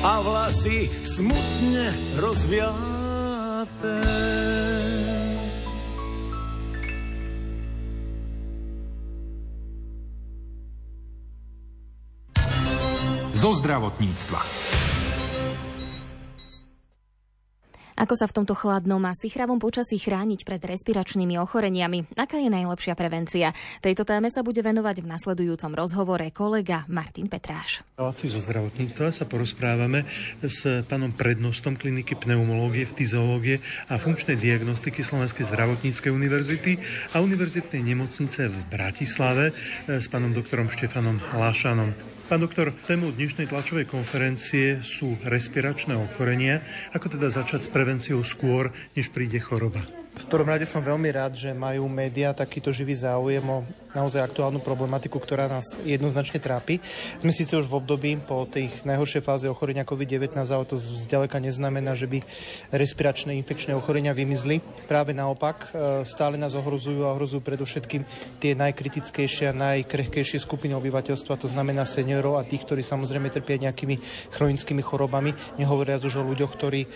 a 0.05 0.21
vlasy 0.21 0.93
smutne 1.09 1.89
rozviaté. 2.21 3.97
Zo 13.37 13.51
zdravotníctva. 13.57 14.86
Ako 17.97 18.13
sa 18.13 18.29
v 18.29 18.37
tomto 18.37 18.53
chladnom 18.53 19.01
a 19.09 19.17
sichravom 19.17 19.57
počasí 19.57 19.97
chrániť 19.97 20.45
pred 20.45 20.61
respiračnými 20.61 21.41
ochoreniami? 21.41 22.13
Aká 22.13 22.37
je 22.37 22.53
najlepšia 22.53 22.93
prevencia? 22.93 23.57
Tejto 23.81 24.05
téme 24.05 24.29
sa 24.29 24.45
bude 24.45 24.61
venovať 24.61 25.01
v 25.01 25.17
nasledujúcom 25.17 25.73
rozhovore 25.73 26.29
kolega 26.29 26.85
Martin 26.93 27.33
Petráš. 27.33 27.81
Relácii 27.97 28.29
zo 28.29 28.37
zdravotníctva 28.45 29.17
sa 29.17 29.25
porozprávame 29.25 30.05
s 30.45 30.85
pánom 30.85 31.09
prednostom 31.17 31.73
kliniky 31.73 32.21
pneumológie, 32.21 32.85
fyziológie 32.85 33.65
a 33.89 33.97
funkčnej 33.97 34.37
diagnostiky 34.37 35.01
Slovenskej 35.01 35.49
zdravotníckej 35.49 36.13
univerzity 36.13 36.77
a 37.17 37.25
univerzitnej 37.25 37.81
nemocnice 37.81 38.53
v 38.53 38.57
Bratislave 38.69 39.57
s 39.89 40.05
pánom 40.13 40.37
doktorom 40.37 40.69
Štefanom 40.69 41.17
Lášanom. 41.33 42.16
Pán 42.27 42.43
doktor, 42.43 42.75
tému 42.91 43.15
dnešnej 43.15 43.47
tlačovej 43.47 43.87
konferencie 43.87 44.83
sú 44.83 45.15
respiračné 45.31 45.95
ochorenia. 45.95 46.59
Ako 46.91 47.07
teda 47.07 47.31
začať 47.31 47.63
s 47.63 47.71
prevenciou 47.71 48.19
skôr, 48.27 48.75
než 48.99 49.15
príde 49.15 49.39
choroba? 49.39 49.79
V 50.19 50.27
prvom 50.27 50.51
rade 50.51 50.67
som 50.67 50.83
veľmi 50.83 51.07
rád, 51.15 51.39
že 51.39 51.55
majú 51.55 51.87
médiá 51.87 52.35
takýto 52.35 52.75
živý 52.75 52.99
záujem 52.99 53.47
o 53.47 53.63
naozaj 53.97 54.21
aktuálnu 54.21 54.61
problematiku, 54.61 55.17
ktorá 55.17 55.49
nás 55.49 55.81
jednoznačne 55.81 56.37
trápi. 56.37 56.85
Sme 57.17 57.33
síce 57.33 57.57
už 57.57 57.65
v 57.65 57.81
období 57.81 58.21
po 58.21 58.45
tých 58.45 58.85
najhoršej 58.85 59.25
fáze 59.25 59.49
ochorenia 59.49 59.89
COVID-19, 59.89 60.37
ale 60.37 60.69
to 60.69 60.77
zďaleka 60.77 61.41
neznamená, 61.41 61.97
že 61.97 62.05
by 62.05 62.21
respiračné 62.77 63.33
infekčné 63.41 63.73
ochorenia 63.73 64.13
vymizli. 64.13 64.61
Práve 64.85 65.17
naopak, 65.17 65.73
e, 65.73 66.05
stále 66.05 66.37
nás 66.37 66.53
ohrozujú 66.53 67.09
a 67.09 67.17
ohrozujú 67.17 67.41
predovšetkým 67.41 68.05
tie 68.37 68.53
najkritickejšie 68.53 69.49
a 69.49 69.57
najkrehkejšie 69.57 70.45
skupiny 70.45 70.77
obyvateľstva, 70.77 71.41
to 71.41 71.49
znamená 71.49 71.89
seniorov 71.89 72.37
a 72.37 72.45
tých, 72.45 72.69
ktorí 72.69 72.85
samozrejme 72.85 73.33
trpia 73.33 73.57
nejakými 73.65 73.97
chronickými 74.37 74.85
chorobami, 74.85 75.33
nehovoriac 75.57 76.05
už 76.05 76.21
o 76.21 76.29
ľuďoch, 76.29 76.53
ktorí 76.53 76.81
e, 76.85 76.89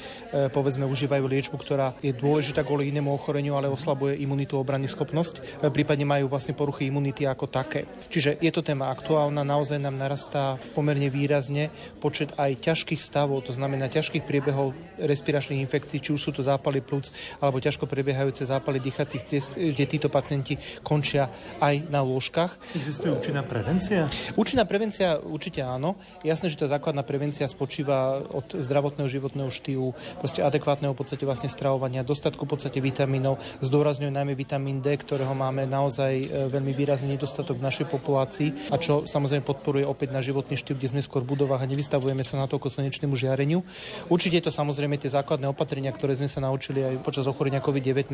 povedzme 0.52 0.84
užívajú 0.84 1.24
liečbu, 1.24 1.56
ktorá 1.56 1.96
je 2.04 2.12
dôležitá 2.12 2.66
kvôli 2.66 2.92
inému 2.92 3.08
ochoreniu, 3.14 3.56
ale 3.56 3.70
oslabuje 3.70 4.18
imunitu, 4.18 4.58
obrany 4.58 4.90
schopnosť, 4.90 5.62
e, 5.62 5.70
prípadne 5.70 6.04
majú 6.04 6.26
vlastne 6.26 6.52
poruchy 6.52 6.89
imunity 6.90 7.24
ako 7.24 7.46
také. 7.48 7.86
Čiže 8.12 8.42
je 8.42 8.50
to 8.52 8.60
téma 8.60 8.90
aktuálna, 8.92 9.46
naozaj 9.46 9.78
nám 9.78 9.96
narastá 9.96 10.60
pomerne 10.76 11.08
výrazne 11.08 11.70
počet 12.02 12.34
aj 12.36 12.60
ťažkých 12.60 13.00
stavov, 13.00 13.46
to 13.46 13.54
znamená 13.54 13.86
ťažkých 13.88 14.26
priebehov 14.26 14.74
respiračných 14.98 15.62
infekcií, 15.62 16.02
či 16.02 16.12
už 16.12 16.20
sú 16.20 16.30
to 16.34 16.42
zápaly 16.42 16.82
plúc 16.82 17.08
alebo 17.40 17.62
ťažko 17.62 17.88
prebiehajúce 17.88 18.44
zápaly 18.44 18.82
dýchacích 18.82 19.24
ciest, 19.24 19.50
kde 19.56 19.84
títo 19.86 20.08
pacienti 20.12 20.58
končia 20.84 21.30
aj 21.62 21.88
na 21.88 22.02
lôžkach. 22.02 22.58
Existuje 22.74 23.10
účinná 23.14 23.40
prevencia? 23.46 24.10
Účinná 24.36 24.68
prevencia 24.68 25.16
určite 25.16 25.64
áno. 25.64 25.96
Jasné, 26.20 26.52
že 26.52 26.60
tá 26.60 26.66
základná 26.68 27.02
prevencia 27.02 27.48
spočíva 27.48 28.20
od 28.20 28.58
zdravotného 28.58 29.08
životného 29.08 29.48
štýlu, 29.48 29.96
proste 30.20 30.44
adekvátneho 30.44 30.92
podstate 31.00 31.24
vlastne 31.24 31.48
stravovania, 31.48 32.04
dostatku 32.04 32.50
podstate 32.50 32.82
vitamínov. 32.82 33.38
Zdôrazňujem 33.62 34.10
najmä 34.10 34.34
vitamín 34.34 34.82
D, 34.82 34.98
ktorého 34.98 35.30
máme 35.30 35.64
naozaj 35.70 36.12
e, 36.12 36.26
veľmi 36.50 36.74
výrazný 36.80 37.20
nedostatok 37.20 37.60
v 37.60 37.66
našej 37.68 37.86
populácii 37.92 38.72
a 38.72 38.80
čo 38.80 39.04
samozrejme 39.04 39.44
podporuje 39.44 39.84
opäť 39.84 40.16
na 40.16 40.24
životný 40.24 40.56
štýl, 40.56 40.80
kde 40.80 40.96
sme 40.96 41.04
skôr 41.04 41.20
v 41.20 41.36
budovách 41.36 41.60
a 41.60 41.68
nevystavujeme 41.68 42.24
sa 42.24 42.40
na 42.40 42.48
toľko 42.48 42.72
slnečnému 42.72 43.12
žiareniu. 43.12 43.60
Určite 44.08 44.40
je 44.40 44.44
to 44.48 44.52
samozrejme 44.54 44.96
tie 44.96 45.12
základné 45.12 45.44
opatrenia, 45.52 45.92
ktoré 45.92 46.16
sme 46.16 46.30
sa 46.30 46.40
naučili 46.40 46.80
aj 46.80 47.04
počas 47.04 47.28
ochorenia 47.28 47.60
COVID-19. 47.60 48.08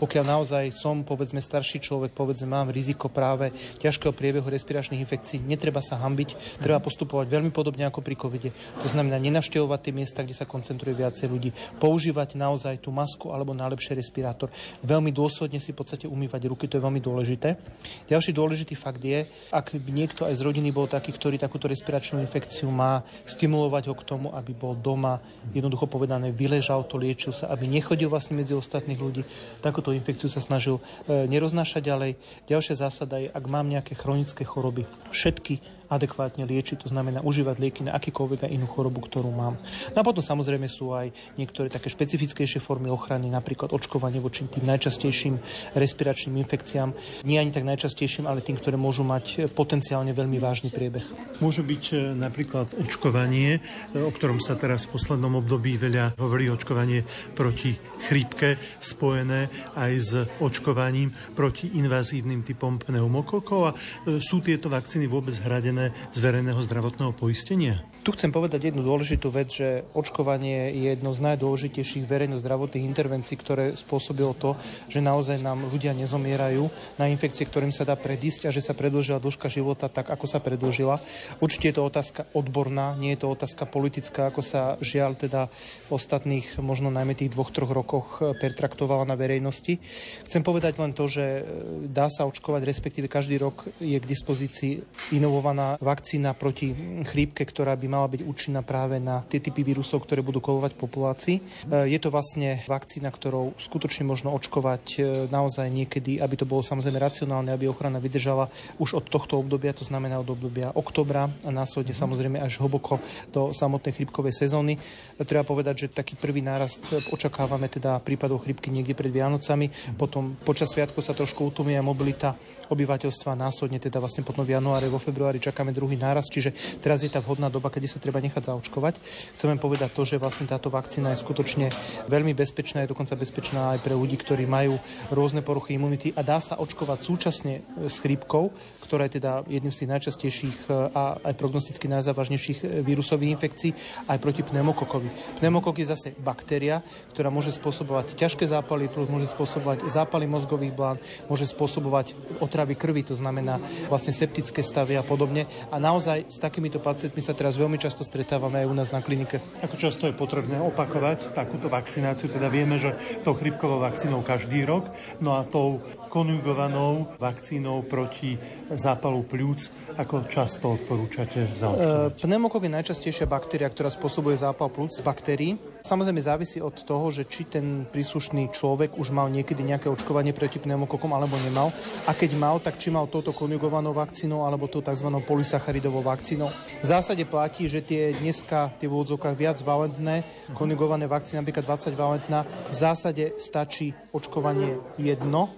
Pokiaľ 0.00 0.24
naozaj 0.24 0.64
som, 0.72 1.04
povedzme, 1.04 1.44
starší 1.44 1.84
človek, 1.84 2.16
povedzme, 2.16 2.48
mám 2.48 2.72
riziko 2.72 3.12
práve 3.12 3.52
ťažkého 3.82 4.16
priebehu 4.16 4.48
respiračných 4.48 5.04
infekcií, 5.04 5.44
netreba 5.44 5.84
sa 5.84 6.00
hambiť, 6.00 6.62
treba 6.62 6.80
postupovať 6.80 7.28
veľmi 7.28 7.52
podobne 7.52 7.84
ako 7.84 8.00
pri 8.00 8.16
covide. 8.16 8.50
To 8.80 8.88
znamená 8.88 9.20
nenavštevovať 9.20 9.80
tie 9.84 9.92
miesta, 9.92 10.24
kde 10.24 10.38
sa 10.38 10.48
koncentruje 10.48 10.96
viacej 10.96 11.26
ľudí, 11.28 11.50
používať 11.76 12.38
naozaj 12.38 12.80
tú 12.80 12.94
masku 12.94 13.34
alebo 13.34 13.52
najlepšie 13.52 13.98
respirátor. 13.98 14.48
Veľmi 14.80 15.12
dôsledne 15.12 15.58
si 15.58 15.74
v 15.74 15.78
podstate 15.82 16.06
umývať 16.06 16.46
ruky, 16.48 16.70
to 16.70 16.78
je 16.78 16.86
veľmi 16.86 17.02
dôležité. 17.02 17.58
Ďalší 18.06 18.30
dôležitý 18.34 18.74
fakt 18.74 19.00
je, 19.00 19.24
ak 19.52 19.76
by 19.76 19.90
niekto 19.92 20.24
aj 20.28 20.36
z 20.36 20.44
rodiny 20.44 20.70
bol 20.74 20.90
taký, 20.90 21.14
ktorý 21.14 21.40
takúto 21.40 21.68
respiračnú 21.70 22.20
infekciu 22.20 22.68
má, 22.68 23.06
stimulovať 23.24 23.90
ho 23.90 23.94
k 23.96 24.06
tomu, 24.06 24.28
aby 24.34 24.52
bol 24.52 24.76
doma, 24.76 25.20
jednoducho 25.52 25.88
povedané, 25.88 26.30
vyležal 26.34 26.84
to, 26.84 27.00
liečil 27.00 27.32
sa, 27.32 27.48
aby 27.52 27.70
nechodil 27.70 28.12
vlastne 28.12 28.36
medzi 28.36 28.52
ostatných 28.52 29.00
ľudí. 29.00 29.22
Takúto 29.64 29.94
infekciu 29.94 30.28
sa 30.28 30.44
snažil 30.44 30.80
e, 31.06 31.26
neroznášať 31.30 31.82
ďalej. 31.84 32.12
Ďalšia 32.50 32.74
zásada 32.84 33.22
je, 33.22 33.28
ak 33.32 33.44
mám 33.46 33.68
nejaké 33.68 33.96
chronické 33.96 34.42
choroby, 34.44 34.84
všetky 35.14 35.77
adekvátne 35.88 36.44
liečiť, 36.44 36.84
to 36.84 36.88
znamená 36.88 37.24
užívať 37.24 37.56
lieky 37.58 37.80
na 37.88 37.96
akýkoľvek 37.96 38.48
inú 38.48 38.68
chorobu, 38.68 39.04
ktorú 39.04 39.32
mám. 39.32 39.56
No 39.92 39.98
a 40.00 40.04
potom 40.04 40.20
samozrejme 40.20 40.68
sú 40.68 40.92
aj 40.92 41.10
niektoré 41.40 41.72
také 41.72 41.88
špecifickejšie 41.88 42.60
formy 42.60 42.92
ochrany, 42.92 43.32
napríklad 43.32 43.72
očkovanie 43.72 44.20
voči 44.20 44.44
tým 44.48 44.68
najčastejším 44.68 45.40
respiračným 45.74 46.36
infekciám. 46.44 46.92
Nie 47.24 47.40
ani 47.40 47.52
tak 47.52 47.64
najčastejším, 47.64 48.28
ale 48.28 48.44
tým, 48.44 48.60
ktoré 48.60 48.76
môžu 48.76 49.02
mať 49.02 49.50
potenciálne 49.52 50.12
veľmi 50.12 50.38
vážny 50.38 50.68
priebeh. 50.68 51.04
Môže 51.40 51.64
byť 51.64 51.84
e, 51.90 51.96
napríklad 52.14 52.76
očkovanie, 52.76 53.58
e, 53.58 53.98
o 53.98 54.10
ktorom 54.12 54.38
sa 54.38 54.54
teraz 54.54 54.86
v 54.86 54.98
poslednom 54.98 55.40
období 55.40 55.80
veľa 55.80 56.20
hovorí, 56.20 56.50
očkovanie 56.52 57.02
proti 57.32 57.74
chrípke 58.06 58.60
spojené 58.78 59.48
aj 59.74 59.92
s 59.98 60.12
očkovaním 60.38 61.14
proti 61.34 61.78
invazívnym 61.78 62.42
typom 62.42 62.78
pneumokokov 62.82 63.60
a 63.62 63.70
e, 63.72 63.76
sú 64.18 64.42
tieto 64.42 64.66
vakcíny 64.68 65.06
vôbec 65.06 65.34
hradené 65.42 65.77
hradené 65.78 65.94
z 66.10 66.18
verejného 66.18 66.58
zdravotného 66.58 67.12
poistenia? 67.14 67.78
Tu 67.98 68.14
chcem 68.14 68.32
povedať 68.32 68.70
jednu 68.70 68.80
dôležitú 68.80 69.28
vec, 69.28 69.52
že 69.52 69.84
očkovanie 69.92 70.70
je 70.72 70.96
jedno 70.96 71.10
z 71.12 71.20
najdôležitejších 71.28 72.08
verejno-zdravotných 72.08 72.86
intervencií, 72.86 73.36
ktoré 73.36 73.74
spôsobilo 73.74 74.32
to, 74.38 74.54
že 74.86 75.04
naozaj 75.04 75.42
nám 75.42 75.66
ľudia 75.68 75.92
nezomierajú 75.92 76.70
na 76.96 77.10
infekcie, 77.10 77.44
ktorým 77.44 77.74
sa 77.74 77.84
dá 77.84 77.98
predísť 77.98 78.48
a 78.48 78.54
že 78.54 78.62
sa 78.62 78.72
predlžila 78.72 79.20
dĺžka 79.20 79.50
života 79.50 79.90
tak, 79.90 80.08
ako 80.14 80.24
sa 80.30 80.38
predlžila. 80.38 81.02
Určite 81.42 81.68
je 81.68 81.76
to 81.76 81.84
otázka 81.84 82.22
odborná, 82.32 82.94
nie 82.96 83.12
je 83.12 83.26
to 83.26 83.34
otázka 83.34 83.66
politická, 83.66 84.30
ako 84.30 84.40
sa 84.46 84.78
žiaľ 84.78 85.18
teda 85.18 85.50
v 85.88 85.90
ostatných, 85.90 86.56
možno 86.62 86.94
najmä 86.94 87.18
tých 87.18 87.34
dvoch, 87.34 87.50
troch 87.50 87.74
rokoch 87.74 88.22
pertraktovala 88.38 89.04
na 89.04 89.18
verejnosti. 89.18 89.82
Chcem 90.24 90.40
povedať 90.46 90.78
len 90.78 90.94
to, 90.94 91.10
že 91.10 91.44
dá 91.90 92.06
sa 92.08 92.24
očkovať, 92.30 92.62
respektíve 92.62 93.10
každý 93.10 93.42
rok 93.42 93.66
je 93.82 93.98
k 93.98 94.06
dispozícii 94.06 94.80
inovovaná 95.12 95.76
vakcína 95.82 96.32
proti 96.38 96.72
chrípke, 97.04 97.42
ktorá 97.42 97.74
by 97.74 97.87
mala 97.88 98.06
byť 98.06 98.22
účinná 98.22 98.60
práve 98.60 99.00
na 99.00 99.24
tie 99.26 99.40
typy 99.40 99.64
vírusov, 99.64 100.04
ktoré 100.04 100.20
budú 100.20 100.38
kolovať 100.38 100.76
v 100.76 100.82
populácii. 100.84 101.36
E, 101.38 101.42
je 101.88 101.98
to 101.98 102.12
vlastne 102.12 102.62
vakcína, 102.68 103.08
ktorou 103.08 103.56
skutočne 103.56 104.04
možno 104.04 104.30
očkovať 104.36 104.84
e, 104.94 104.98
naozaj 105.32 105.66
niekedy, 105.72 106.20
aby 106.20 106.34
to 106.36 106.44
bolo 106.44 106.60
samozrejme 106.60 107.00
racionálne, 107.00 107.50
aby 107.50 107.66
ochrana 107.66 107.98
vydržala 107.98 108.52
už 108.78 109.00
od 109.00 109.04
tohto 109.08 109.40
obdobia, 109.40 109.72
to 109.72 109.88
znamená 109.88 110.20
od 110.20 110.28
obdobia 110.28 110.70
oktobra 110.76 111.32
a 111.42 111.50
následne 111.50 111.96
mhm. 111.96 112.00
samozrejme 112.04 112.38
až 112.38 112.60
hlboko 112.60 113.00
do 113.32 113.50
samotnej 113.56 113.96
chrípkovej 113.96 114.46
sezóny. 114.46 114.76
E, 114.76 115.24
treba 115.24 115.42
povedať, 115.42 115.88
že 115.88 115.96
taký 115.96 116.14
prvý 116.14 116.44
nárast 116.44 116.84
očakávame 117.08 117.72
teda 117.72 117.98
prípadov 118.04 118.44
chrípky 118.44 118.68
niekde 118.68 118.92
pred 118.92 119.10
Vianocami, 119.10 119.96
potom 119.96 120.36
počas 120.44 120.70
sviatku 120.70 121.00
sa 121.00 121.16
trošku 121.16 121.48
utlmia 121.48 121.80
mobilita 121.80 122.36
obyvateľstva 122.68 123.38
následne 123.38 123.80
teda 123.80 123.98
vlastne 123.98 124.22
potom 124.22 124.44
v 124.44 124.54
januári, 124.58 124.92
vo 124.92 125.00
februári 125.00 125.40
čakáme 125.40 125.72
druhý 125.72 125.96
náraz, 125.96 126.28
čiže 126.28 126.52
teraz 126.84 127.00
je 127.00 127.08
tá 127.08 127.22
vhodná 127.24 127.48
doba, 127.48 127.72
kedy 127.78 127.86
sa 127.86 128.02
treba 128.02 128.18
nechať 128.18 128.50
zaočkovať. 128.50 128.98
Chceme 129.38 129.54
povedať 129.62 129.94
to, 129.94 130.02
že 130.02 130.18
vlastne 130.18 130.50
táto 130.50 130.66
vakcína 130.66 131.14
je 131.14 131.22
skutočne 131.22 131.70
veľmi 132.10 132.34
bezpečná, 132.34 132.82
je 132.82 132.90
dokonca 132.90 133.14
bezpečná 133.14 133.78
aj 133.78 133.86
pre 133.86 133.94
ľudí, 133.94 134.18
ktorí 134.18 134.50
majú 134.50 134.82
rôzne 135.14 135.46
poruchy 135.46 135.78
imunity 135.78 136.10
a 136.18 136.26
dá 136.26 136.42
sa 136.42 136.58
očkovať 136.58 136.98
súčasne 136.98 137.62
s 137.86 138.02
chrípkou, 138.02 138.50
ktorá 138.88 139.04
je 139.06 139.20
teda 139.20 139.44
jedným 139.44 139.68
z 139.68 139.84
tých 139.84 139.92
najčastejších 139.92 140.58
e, 140.66 140.70
a 140.96 141.20
aj 141.20 141.34
prognosticky 141.36 141.92
najzávažnejších 141.92 142.58
e, 142.64 142.66
vírusových 142.80 143.36
infekcií, 143.36 143.70
aj 144.08 144.16
proti 144.16 144.40
pneumokokovi. 144.40 145.36
Pneumokok 145.44 145.76
je 145.76 145.92
zase 145.92 146.08
baktéria, 146.16 146.80
ktorá 147.12 147.28
môže 147.28 147.52
spôsobovať 147.52 148.16
ťažké 148.16 148.48
zápaly, 148.48 148.88
môže 149.12 149.28
spôsobovať 149.28 149.92
zápaly 149.92 150.24
mozgových 150.24 150.72
blán, 150.72 150.96
môže 151.28 151.44
spôsobovať 151.52 152.16
otravy 152.40 152.80
krvi, 152.80 153.04
to 153.04 153.12
znamená 153.12 153.60
vlastne 153.92 154.16
septické 154.16 154.64
stavy 154.64 154.96
a 154.96 155.04
podobne. 155.04 155.44
A 155.68 155.76
naozaj 155.76 156.24
s 156.32 156.40
takýmito 156.40 156.80
pacientmi 156.80 157.20
sa 157.20 157.36
teraz 157.36 157.60
veľmi 157.60 157.67
často 157.76 158.00
stretávame 158.00 158.64
aj 158.64 158.70
u 158.70 158.74
nás 158.74 158.88
na 158.88 159.04
klinike. 159.04 159.44
Ako 159.60 159.76
často 159.76 160.08
je 160.08 160.16
potrebné 160.16 160.56
opakovať 160.56 161.36
takúto 161.36 161.68
vakcináciu? 161.68 162.32
Teda 162.32 162.48
vieme, 162.48 162.80
že 162.80 162.96
tou 163.20 163.36
chrypkovou 163.36 163.84
vakcínou 163.84 164.24
každý 164.24 164.64
rok, 164.64 164.88
no 165.20 165.36
a 165.36 165.44
tou 165.44 165.84
konjugovanou 166.08 167.14
vakcínou 167.20 167.84
proti 167.84 168.40
zápalu 168.72 169.22
pľúc, 169.28 169.94
ako 170.00 170.24
často 170.26 170.74
odporúčate 170.74 171.44
zaočkovať? 171.52 172.18
E, 172.18 172.24
pneumokok 172.24 172.64
je 172.64 172.72
najčastejšia 172.72 173.26
baktéria, 173.28 173.68
ktorá 173.68 173.92
spôsobuje 173.92 174.40
zápal 174.40 174.72
plúc 174.72 174.96
baktérií. 175.04 175.60
Samozrejme 175.84 176.20
závisí 176.20 176.58
od 176.58 176.74
toho, 176.84 177.12
že 177.12 177.28
či 177.28 177.46
ten 177.46 177.84
príslušný 177.88 178.50
človek 178.50 178.96
už 178.96 179.12
mal 179.12 179.28
niekedy 179.28 179.60
nejaké 179.62 179.86
očkovanie 179.92 180.32
proti 180.32 180.58
pneumokokom 180.58 181.12
alebo 181.12 181.36
nemal. 181.44 181.70
A 182.08 182.16
keď 182.16 182.34
mal, 182.34 182.56
tak 182.58 182.80
či 182.80 182.88
mal 182.88 183.06
touto 183.06 183.30
konjugovanou 183.30 183.92
vakcínou 183.92 184.48
alebo 184.48 184.66
tou 184.66 184.80
tzv. 184.80 185.08
polysacharidovou 185.24 186.02
vakcínou. 186.02 186.48
V 186.82 186.86
zásade 186.86 187.22
platí, 187.28 187.68
že 187.68 187.84
tie 187.84 188.16
dneska 188.16 188.72
tie 188.80 188.88
v 188.88 188.96
úvodzovkách 188.96 189.36
viac 189.36 189.58
valentné 189.60 190.24
konjugované 190.56 191.04
vakcíny, 191.04 191.42
napríklad 191.44 191.64
20 191.66 191.92
valentná, 191.98 192.46
v 192.70 192.76
zásade 192.76 193.36
stačí 193.36 193.92
očkovanie 194.14 194.78
jedno 194.96 195.52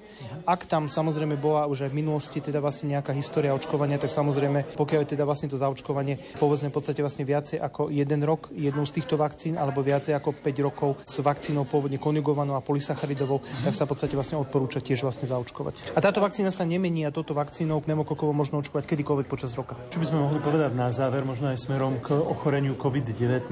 ak 0.45 0.67
tam 0.67 0.87
samozrejme 0.87 1.37
bola 1.37 1.67
už 1.69 1.89
aj 1.89 1.91
v 1.93 1.99
minulosti 2.01 2.39
teda 2.41 2.63
vlastne 2.63 2.97
nejaká 2.97 3.13
história 3.13 3.55
očkovania, 3.55 4.01
tak 4.01 4.13
samozrejme, 4.13 4.77
pokiaľ 4.77 5.01
je 5.05 5.13
teda 5.17 5.25
vlastne 5.29 5.51
to 5.51 5.61
zaočkovanie 5.61 6.21
povedzme 6.39 6.73
v 6.73 6.77
podstate 6.77 7.01
vlastne 7.05 7.25
viacej 7.29 7.59
ako 7.61 7.93
jeden 7.93 8.21
rok 8.25 8.49
jednou 8.55 8.85
z 8.87 9.01
týchto 9.01 9.21
vakcín, 9.21 9.61
alebo 9.61 9.85
viacej 9.85 10.17
ako 10.17 10.41
5 10.41 10.67
rokov 10.67 10.91
s 11.05 11.21
vakcínou 11.21 11.69
pôvodne 11.69 12.01
konjugovanou 12.01 12.57
a 12.57 12.65
polysacharidovou, 12.65 13.45
tak 13.65 13.75
sa 13.77 13.85
v 13.85 13.93
podstate 13.93 14.15
vlastne 14.17 14.41
odporúča 14.41 14.81
tiež 14.81 15.05
vlastne 15.05 15.29
zaočkovať. 15.29 15.95
A 15.97 15.99
táto 16.01 16.23
vakcína 16.25 16.49
sa 16.49 16.65
nemení 16.65 17.05
a 17.05 17.15
touto 17.15 17.37
vakcínou 17.37 17.83
pneumokokovo 17.85 18.33
možno 18.33 18.61
očkovať 18.65 18.89
kedykoľvek 18.89 19.27
počas 19.29 19.53
roka. 19.55 19.77
Čo 19.93 20.01
by 20.01 20.07
sme 20.09 20.19
mohli 20.25 20.41
povedať 20.41 20.73
na 20.73 20.89
záver, 20.91 21.23
možno 21.27 21.53
aj 21.53 21.61
smerom 21.61 22.01
k 22.01 22.17
ochoreniu 22.17 22.75
COVID-19? 22.77 23.51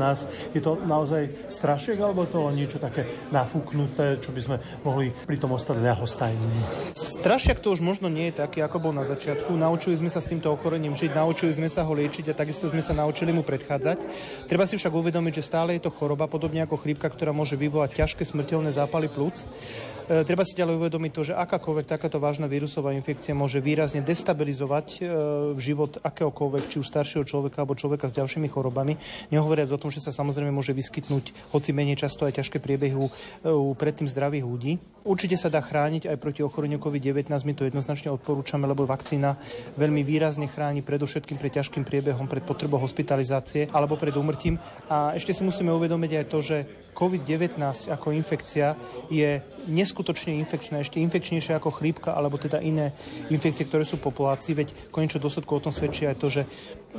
Je 0.56 0.60
to 0.64 0.80
naozaj 0.82 1.50
strašiek, 1.52 1.98
alebo 2.00 2.24
to 2.24 2.48
niečo 2.54 2.80
také 2.80 3.06
nafúknuté, 3.30 4.18
čo 4.22 4.32
by 4.32 4.40
sme 4.40 4.56
mohli 4.82 5.12
pri 5.12 5.36
tom 5.36 5.52
ostať 5.54 5.80
ľahostajní? 5.82 6.57
Strašiak 6.98 7.62
to 7.62 7.70
už 7.74 7.80
možno 7.80 8.10
nie 8.10 8.30
je 8.30 8.42
taký, 8.42 8.58
ako 8.62 8.90
bol 8.90 8.92
na 8.94 9.06
začiatku. 9.06 9.54
Naučili 9.54 9.94
sme 9.94 10.10
sa 10.10 10.18
s 10.18 10.26
týmto 10.26 10.50
ochorením 10.50 10.98
žiť, 10.98 11.14
naučili 11.14 11.54
sme 11.54 11.70
sa 11.70 11.86
ho 11.86 11.92
liečiť 11.94 12.32
a 12.32 12.38
takisto 12.38 12.66
sme 12.66 12.82
sa 12.82 12.96
naučili 12.96 13.30
mu 13.30 13.46
predchádzať. 13.46 13.98
Treba 14.50 14.66
si 14.66 14.74
však 14.74 14.90
uvedomiť, 14.90 15.38
že 15.38 15.46
stále 15.46 15.78
je 15.78 15.86
to 15.86 15.94
choroba, 15.94 16.26
podobne 16.26 16.64
ako 16.64 16.80
chrípka, 16.80 17.06
ktorá 17.06 17.30
môže 17.30 17.54
vyvolať 17.54 18.02
ťažké 18.02 18.22
smrteľné 18.26 18.74
zápaly 18.74 19.06
plúc. 19.12 19.46
E, 20.08 20.24
treba 20.24 20.40
si 20.40 20.56
ďalej 20.56 20.80
uvedomiť 20.80 21.12
to, 21.12 21.22
že 21.28 21.36
akákoľvek 21.36 21.84
takáto 21.84 22.16
vážna 22.16 22.48
vírusová 22.48 22.96
infekcia 22.96 23.36
môže 23.36 23.60
výrazne 23.60 24.00
destabilizovať 24.00 24.86
e, 24.88 25.00
život 25.60 26.00
akéhokoľvek, 26.00 26.64
či 26.72 26.80
už 26.80 26.88
staršieho 26.88 27.28
človeka 27.28 27.60
alebo 27.60 27.76
človeka 27.76 28.08
s 28.08 28.16
ďalšími 28.16 28.48
chorobami. 28.48 28.96
Nehovoriac 29.28 29.68
o 29.68 29.76
tom, 29.76 29.92
že 29.92 30.00
sa 30.00 30.08
samozrejme 30.08 30.48
môže 30.48 30.72
vyskytnúť, 30.72 31.52
hoci 31.52 31.76
menej 31.76 32.00
často 32.00 32.24
aj 32.24 32.40
ťažké 32.40 32.56
priebehy 32.56 32.96
u, 32.96 33.12
u 33.44 33.76
predtým 33.76 34.08
zdravých 34.08 34.48
ľudí. 34.48 34.72
Určite 35.04 35.36
sa 35.36 35.52
dá 35.52 35.60
chrániť 35.60 36.08
aj 36.08 36.16
proti 36.16 36.37
ochoreniu 36.44 36.78
COVID-19, 36.78 37.30
my 37.30 37.52
to 37.54 37.66
jednoznačne 37.66 38.12
odporúčame, 38.12 38.66
lebo 38.66 38.84
vakcína 38.84 39.38
veľmi 39.78 40.02
výrazne 40.02 40.50
chráni 40.50 40.82
predovšetkým 40.84 41.38
pred 41.38 41.54
ťažkým 41.54 41.82
priebehom, 41.86 42.26
pred 42.26 42.42
potrebou 42.42 42.78
hospitalizácie 42.82 43.70
alebo 43.70 43.98
pred 43.98 44.14
úmrtím. 44.14 44.58
A 44.90 45.14
ešte 45.14 45.34
si 45.34 45.42
musíme 45.42 45.74
uvedomiť 45.74 46.12
aj 46.18 46.26
to, 46.30 46.38
že 46.42 46.56
COVID-19 46.98 47.62
ako 47.94 48.10
infekcia 48.10 48.74
je 49.06 49.38
neskutočne 49.70 50.34
infekčná, 50.42 50.82
ešte 50.82 50.98
infekčnejšia 50.98 51.62
ako 51.62 51.70
chrípka 51.70 52.10
alebo 52.10 52.42
teda 52.42 52.58
iné 52.58 52.90
infekcie, 53.30 53.70
ktoré 53.70 53.86
sú 53.86 54.02
v 54.02 54.10
populácii, 54.10 54.58
veď 54.58 54.68
konečne 54.90 55.22
dôsledku 55.22 55.54
o 55.54 55.62
tom 55.62 55.70
svedčí 55.70 56.10
aj 56.10 56.18
to, 56.18 56.26
že 56.26 56.42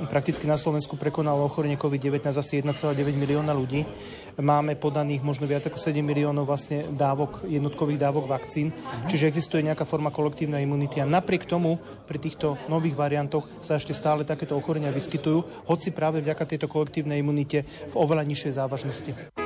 prakticky 0.08 0.45
na 0.45 0.56
Slovensku 0.56 0.95
prekonalo 0.95 1.43
ochorenie 1.45 1.75
COVID-19 1.75 2.23
asi 2.30 2.62
1,9 2.62 2.95
milióna 3.17 3.52
ľudí. 3.52 3.84
Máme 4.39 4.80
podaných 4.80 5.25
možno 5.25 5.49
viac 5.49 5.67
ako 5.67 5.75
7 5.75 5.99
miliónov 5.99 6.47
vlastne 6.47 6.88
dávok, 6.93 7.43
jednotkových 7.43 7.99
dávok 7.99 8.30
vakcín, 8.30 8.71
čiže 9.10 9.28
existuje 9.28 9.65
nejaká 9.65 9.84
forma 9.84 10.13
kolektívnej 10.13 10.63
imunity 10.63 11.04
a 11.04 11.10
napriek 11.10 11.49
tomu 11.49 11.82
pri 12.08 12.21
týchto 12.21 12.56
nových 12.71 12.95
variantoch 12.95 13.49
sa 13.60 13.75
ešte 13.75 13.91
stále 13.91 14.23
takéto 14.23 14.56
ochorenia 14.56 14.93
vyskytujú, 14.93 15.67
hoci 15.67 15.91
práve 15.91 16.23
vďaka 16.23 16.45
tejto 16.45 16.71
kolektívnej 16.71 17.19
imunite 17.19 17.67
v 17.91 17.95
oveľa 17.97 18.23
nižšej 18.23 18.56
závažnosti. 18.56 19.38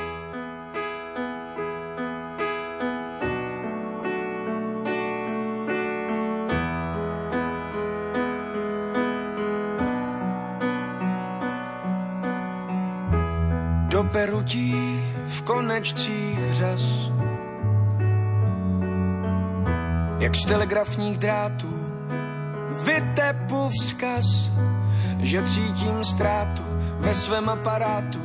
Do 14.43 14.49
perutí 14.49 14.75
v 15.27 15.41
konečcích 15.41 16.39
řas. 16.51 17.12
Jak 20.19 20.36
z 20.36 20.45
telegrafních 20.45 21.17
drátů 21.17 21.73
vytepu 22.86 23.69
vzkaz, 23.69 24.25
že 25.19 25.43
cítím 25.43 26.03
ztrátu 26.03 26.63
ve 26.99 27.13
svém 27.13 27.49
aparátu. 27.49 28.21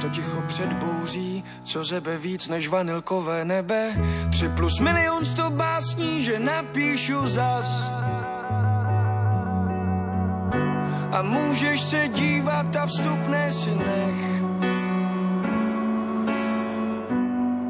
To 0.00 0.08
ticho 0.08 0.42
před 0.46 0.72
bouří, 0.72 1.44
co 1.62 1.84
zebe 1.84 2.18
víc 2.18 2.48
než 2.48 2.68
vanilkové 2.68 3.44
nebe. 3.44 3.94
Tři 4.30 4.48
plus 4.48 4.80
milion 4.80 5.24
sto 5.24 5.50
básní, 5.50 6.24
že 6.24 6.38
napíšu 6.38 7.26
zas. 7.26 7.66
A 11.12 11.22
můžeš 11.22 11.80
se 11.80 12.08
dívat 12.08 12.76
a 12.76 12.86
vstupné 12.86 13.52
si 13.52 13.70
nech 13.70 14.47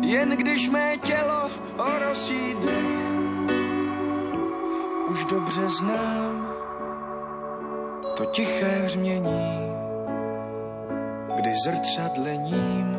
jen 0.09 0.31
když 0.31 0.69
mé 0.69 0.97
tělo 0.97 1.51
orosí 1.77 2.55
dech. 2.65 2.99
Už 5.11 5.25
dobře 5.25 5.69
znám 5.69 6.55
to 8.17 8.25
tiché 8.25 8.81
hřmění, 8.85 9.73
kdy 11.37 11.51
zrcadlením 11.65 12.97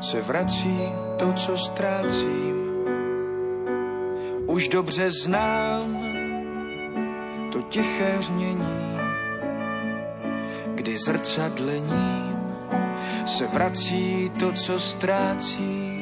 se 0.00 0.20
vrací 0.20 0.92
to, 1.18 1.32
co 1.32 1.58
ztrácím. 1.58 2.56
Už 4.46 4.68
dobře 4.68 5.10
znám 5.10 5.98
to 7.52 7.62
tiché 7.62 8.16
hřmění, 8.16 8.98
kdy 10.74 10.98
zrcadlením 10.98 12.38
se 13.26 13.46
vrací 13.46 14.32
to, 14.38 14.52
co 14.52 14.78
ztrácím. 14.78 15.97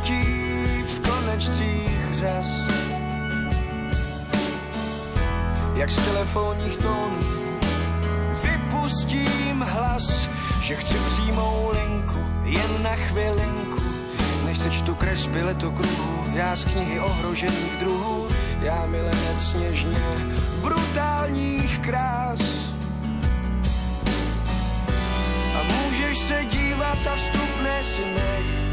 Perutí 0.00 0.82
v 0.82 1.00
konečcích 1.00 2.14
řas. 2.14 2.46
Jak 5.74 5.90
z 5.90 6.06
telefonních 6.06 6.76
tónů 6.76 7.18
vypustím 8.42 9.60
hlas, 9.60 10.28
že 10.62 10.74
chci 10.74 10.94
přímou 10.94 11.70
linku 11.72 12.18
jen 12.44 12.82
na 12.82 12.96
chvilinku, 12.96 13.80
než 14.46 14.58
sečtu 14.58 14.94
kresby 14.94 15.44
letokruhu, 15.44 16.24
já 16.32 16.56
z 16.56 16.64
knihy 16.64 17.00
ohrožených 17.00 17.76
druhů 17.80 18.28
já 18.60 18.86
milenec 18.86 19.40
sněžně 19.40 20.04
brutálních 20.62 21.78
krás. 21.78 22.40
A 25.54 25.62
můžeš 25.62 26.18
se 26.18 26.44
dívat 26.44 26.98
a 27.06 27.16
vstupné 27.16 27.82
si 27.82 28.04
nech. 28.04 28.69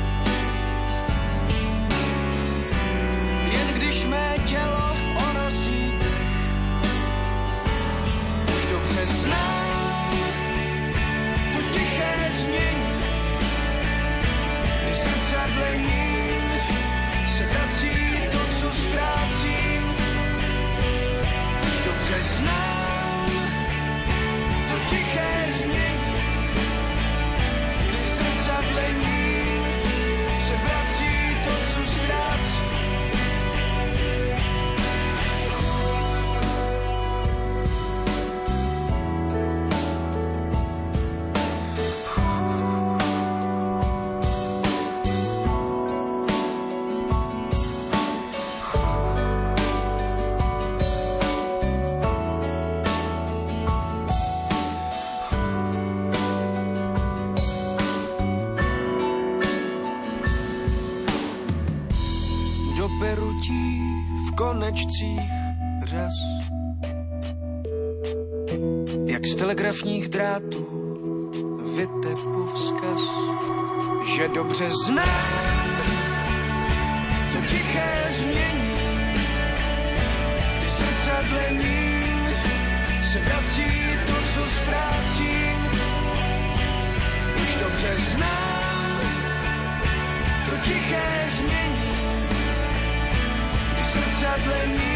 Telegrafních 69.78 70.10
drátů. 70.10 70.68
Vytepu 71.76 72.50
vzkaz, 72.56 73.02
že 74.16 74.28
dobře 74.28 74.70
znám 74.86 75.82
to 77.34 77.42
tiché 77.48 78.06
změní, 78.12 78.72
kdy 80.60 80.70
srdce 80.70 81.12
dlení 81.30 82.04
se 83.12 83.20
vrací 83.20 83.98
to, 84.08 84.14
co 84.14 84.48
ztrácím. 84.50 85.58
Už 87.42 87.56
dobře 87.56 87.96
znám 87.98 89.00
to 90.50 90.58
tiché 90.58 91.30
změní, 91.38 92.28
kdy 93.74 93.84
srdce 93.84 94.28
dlení 94.44 94.88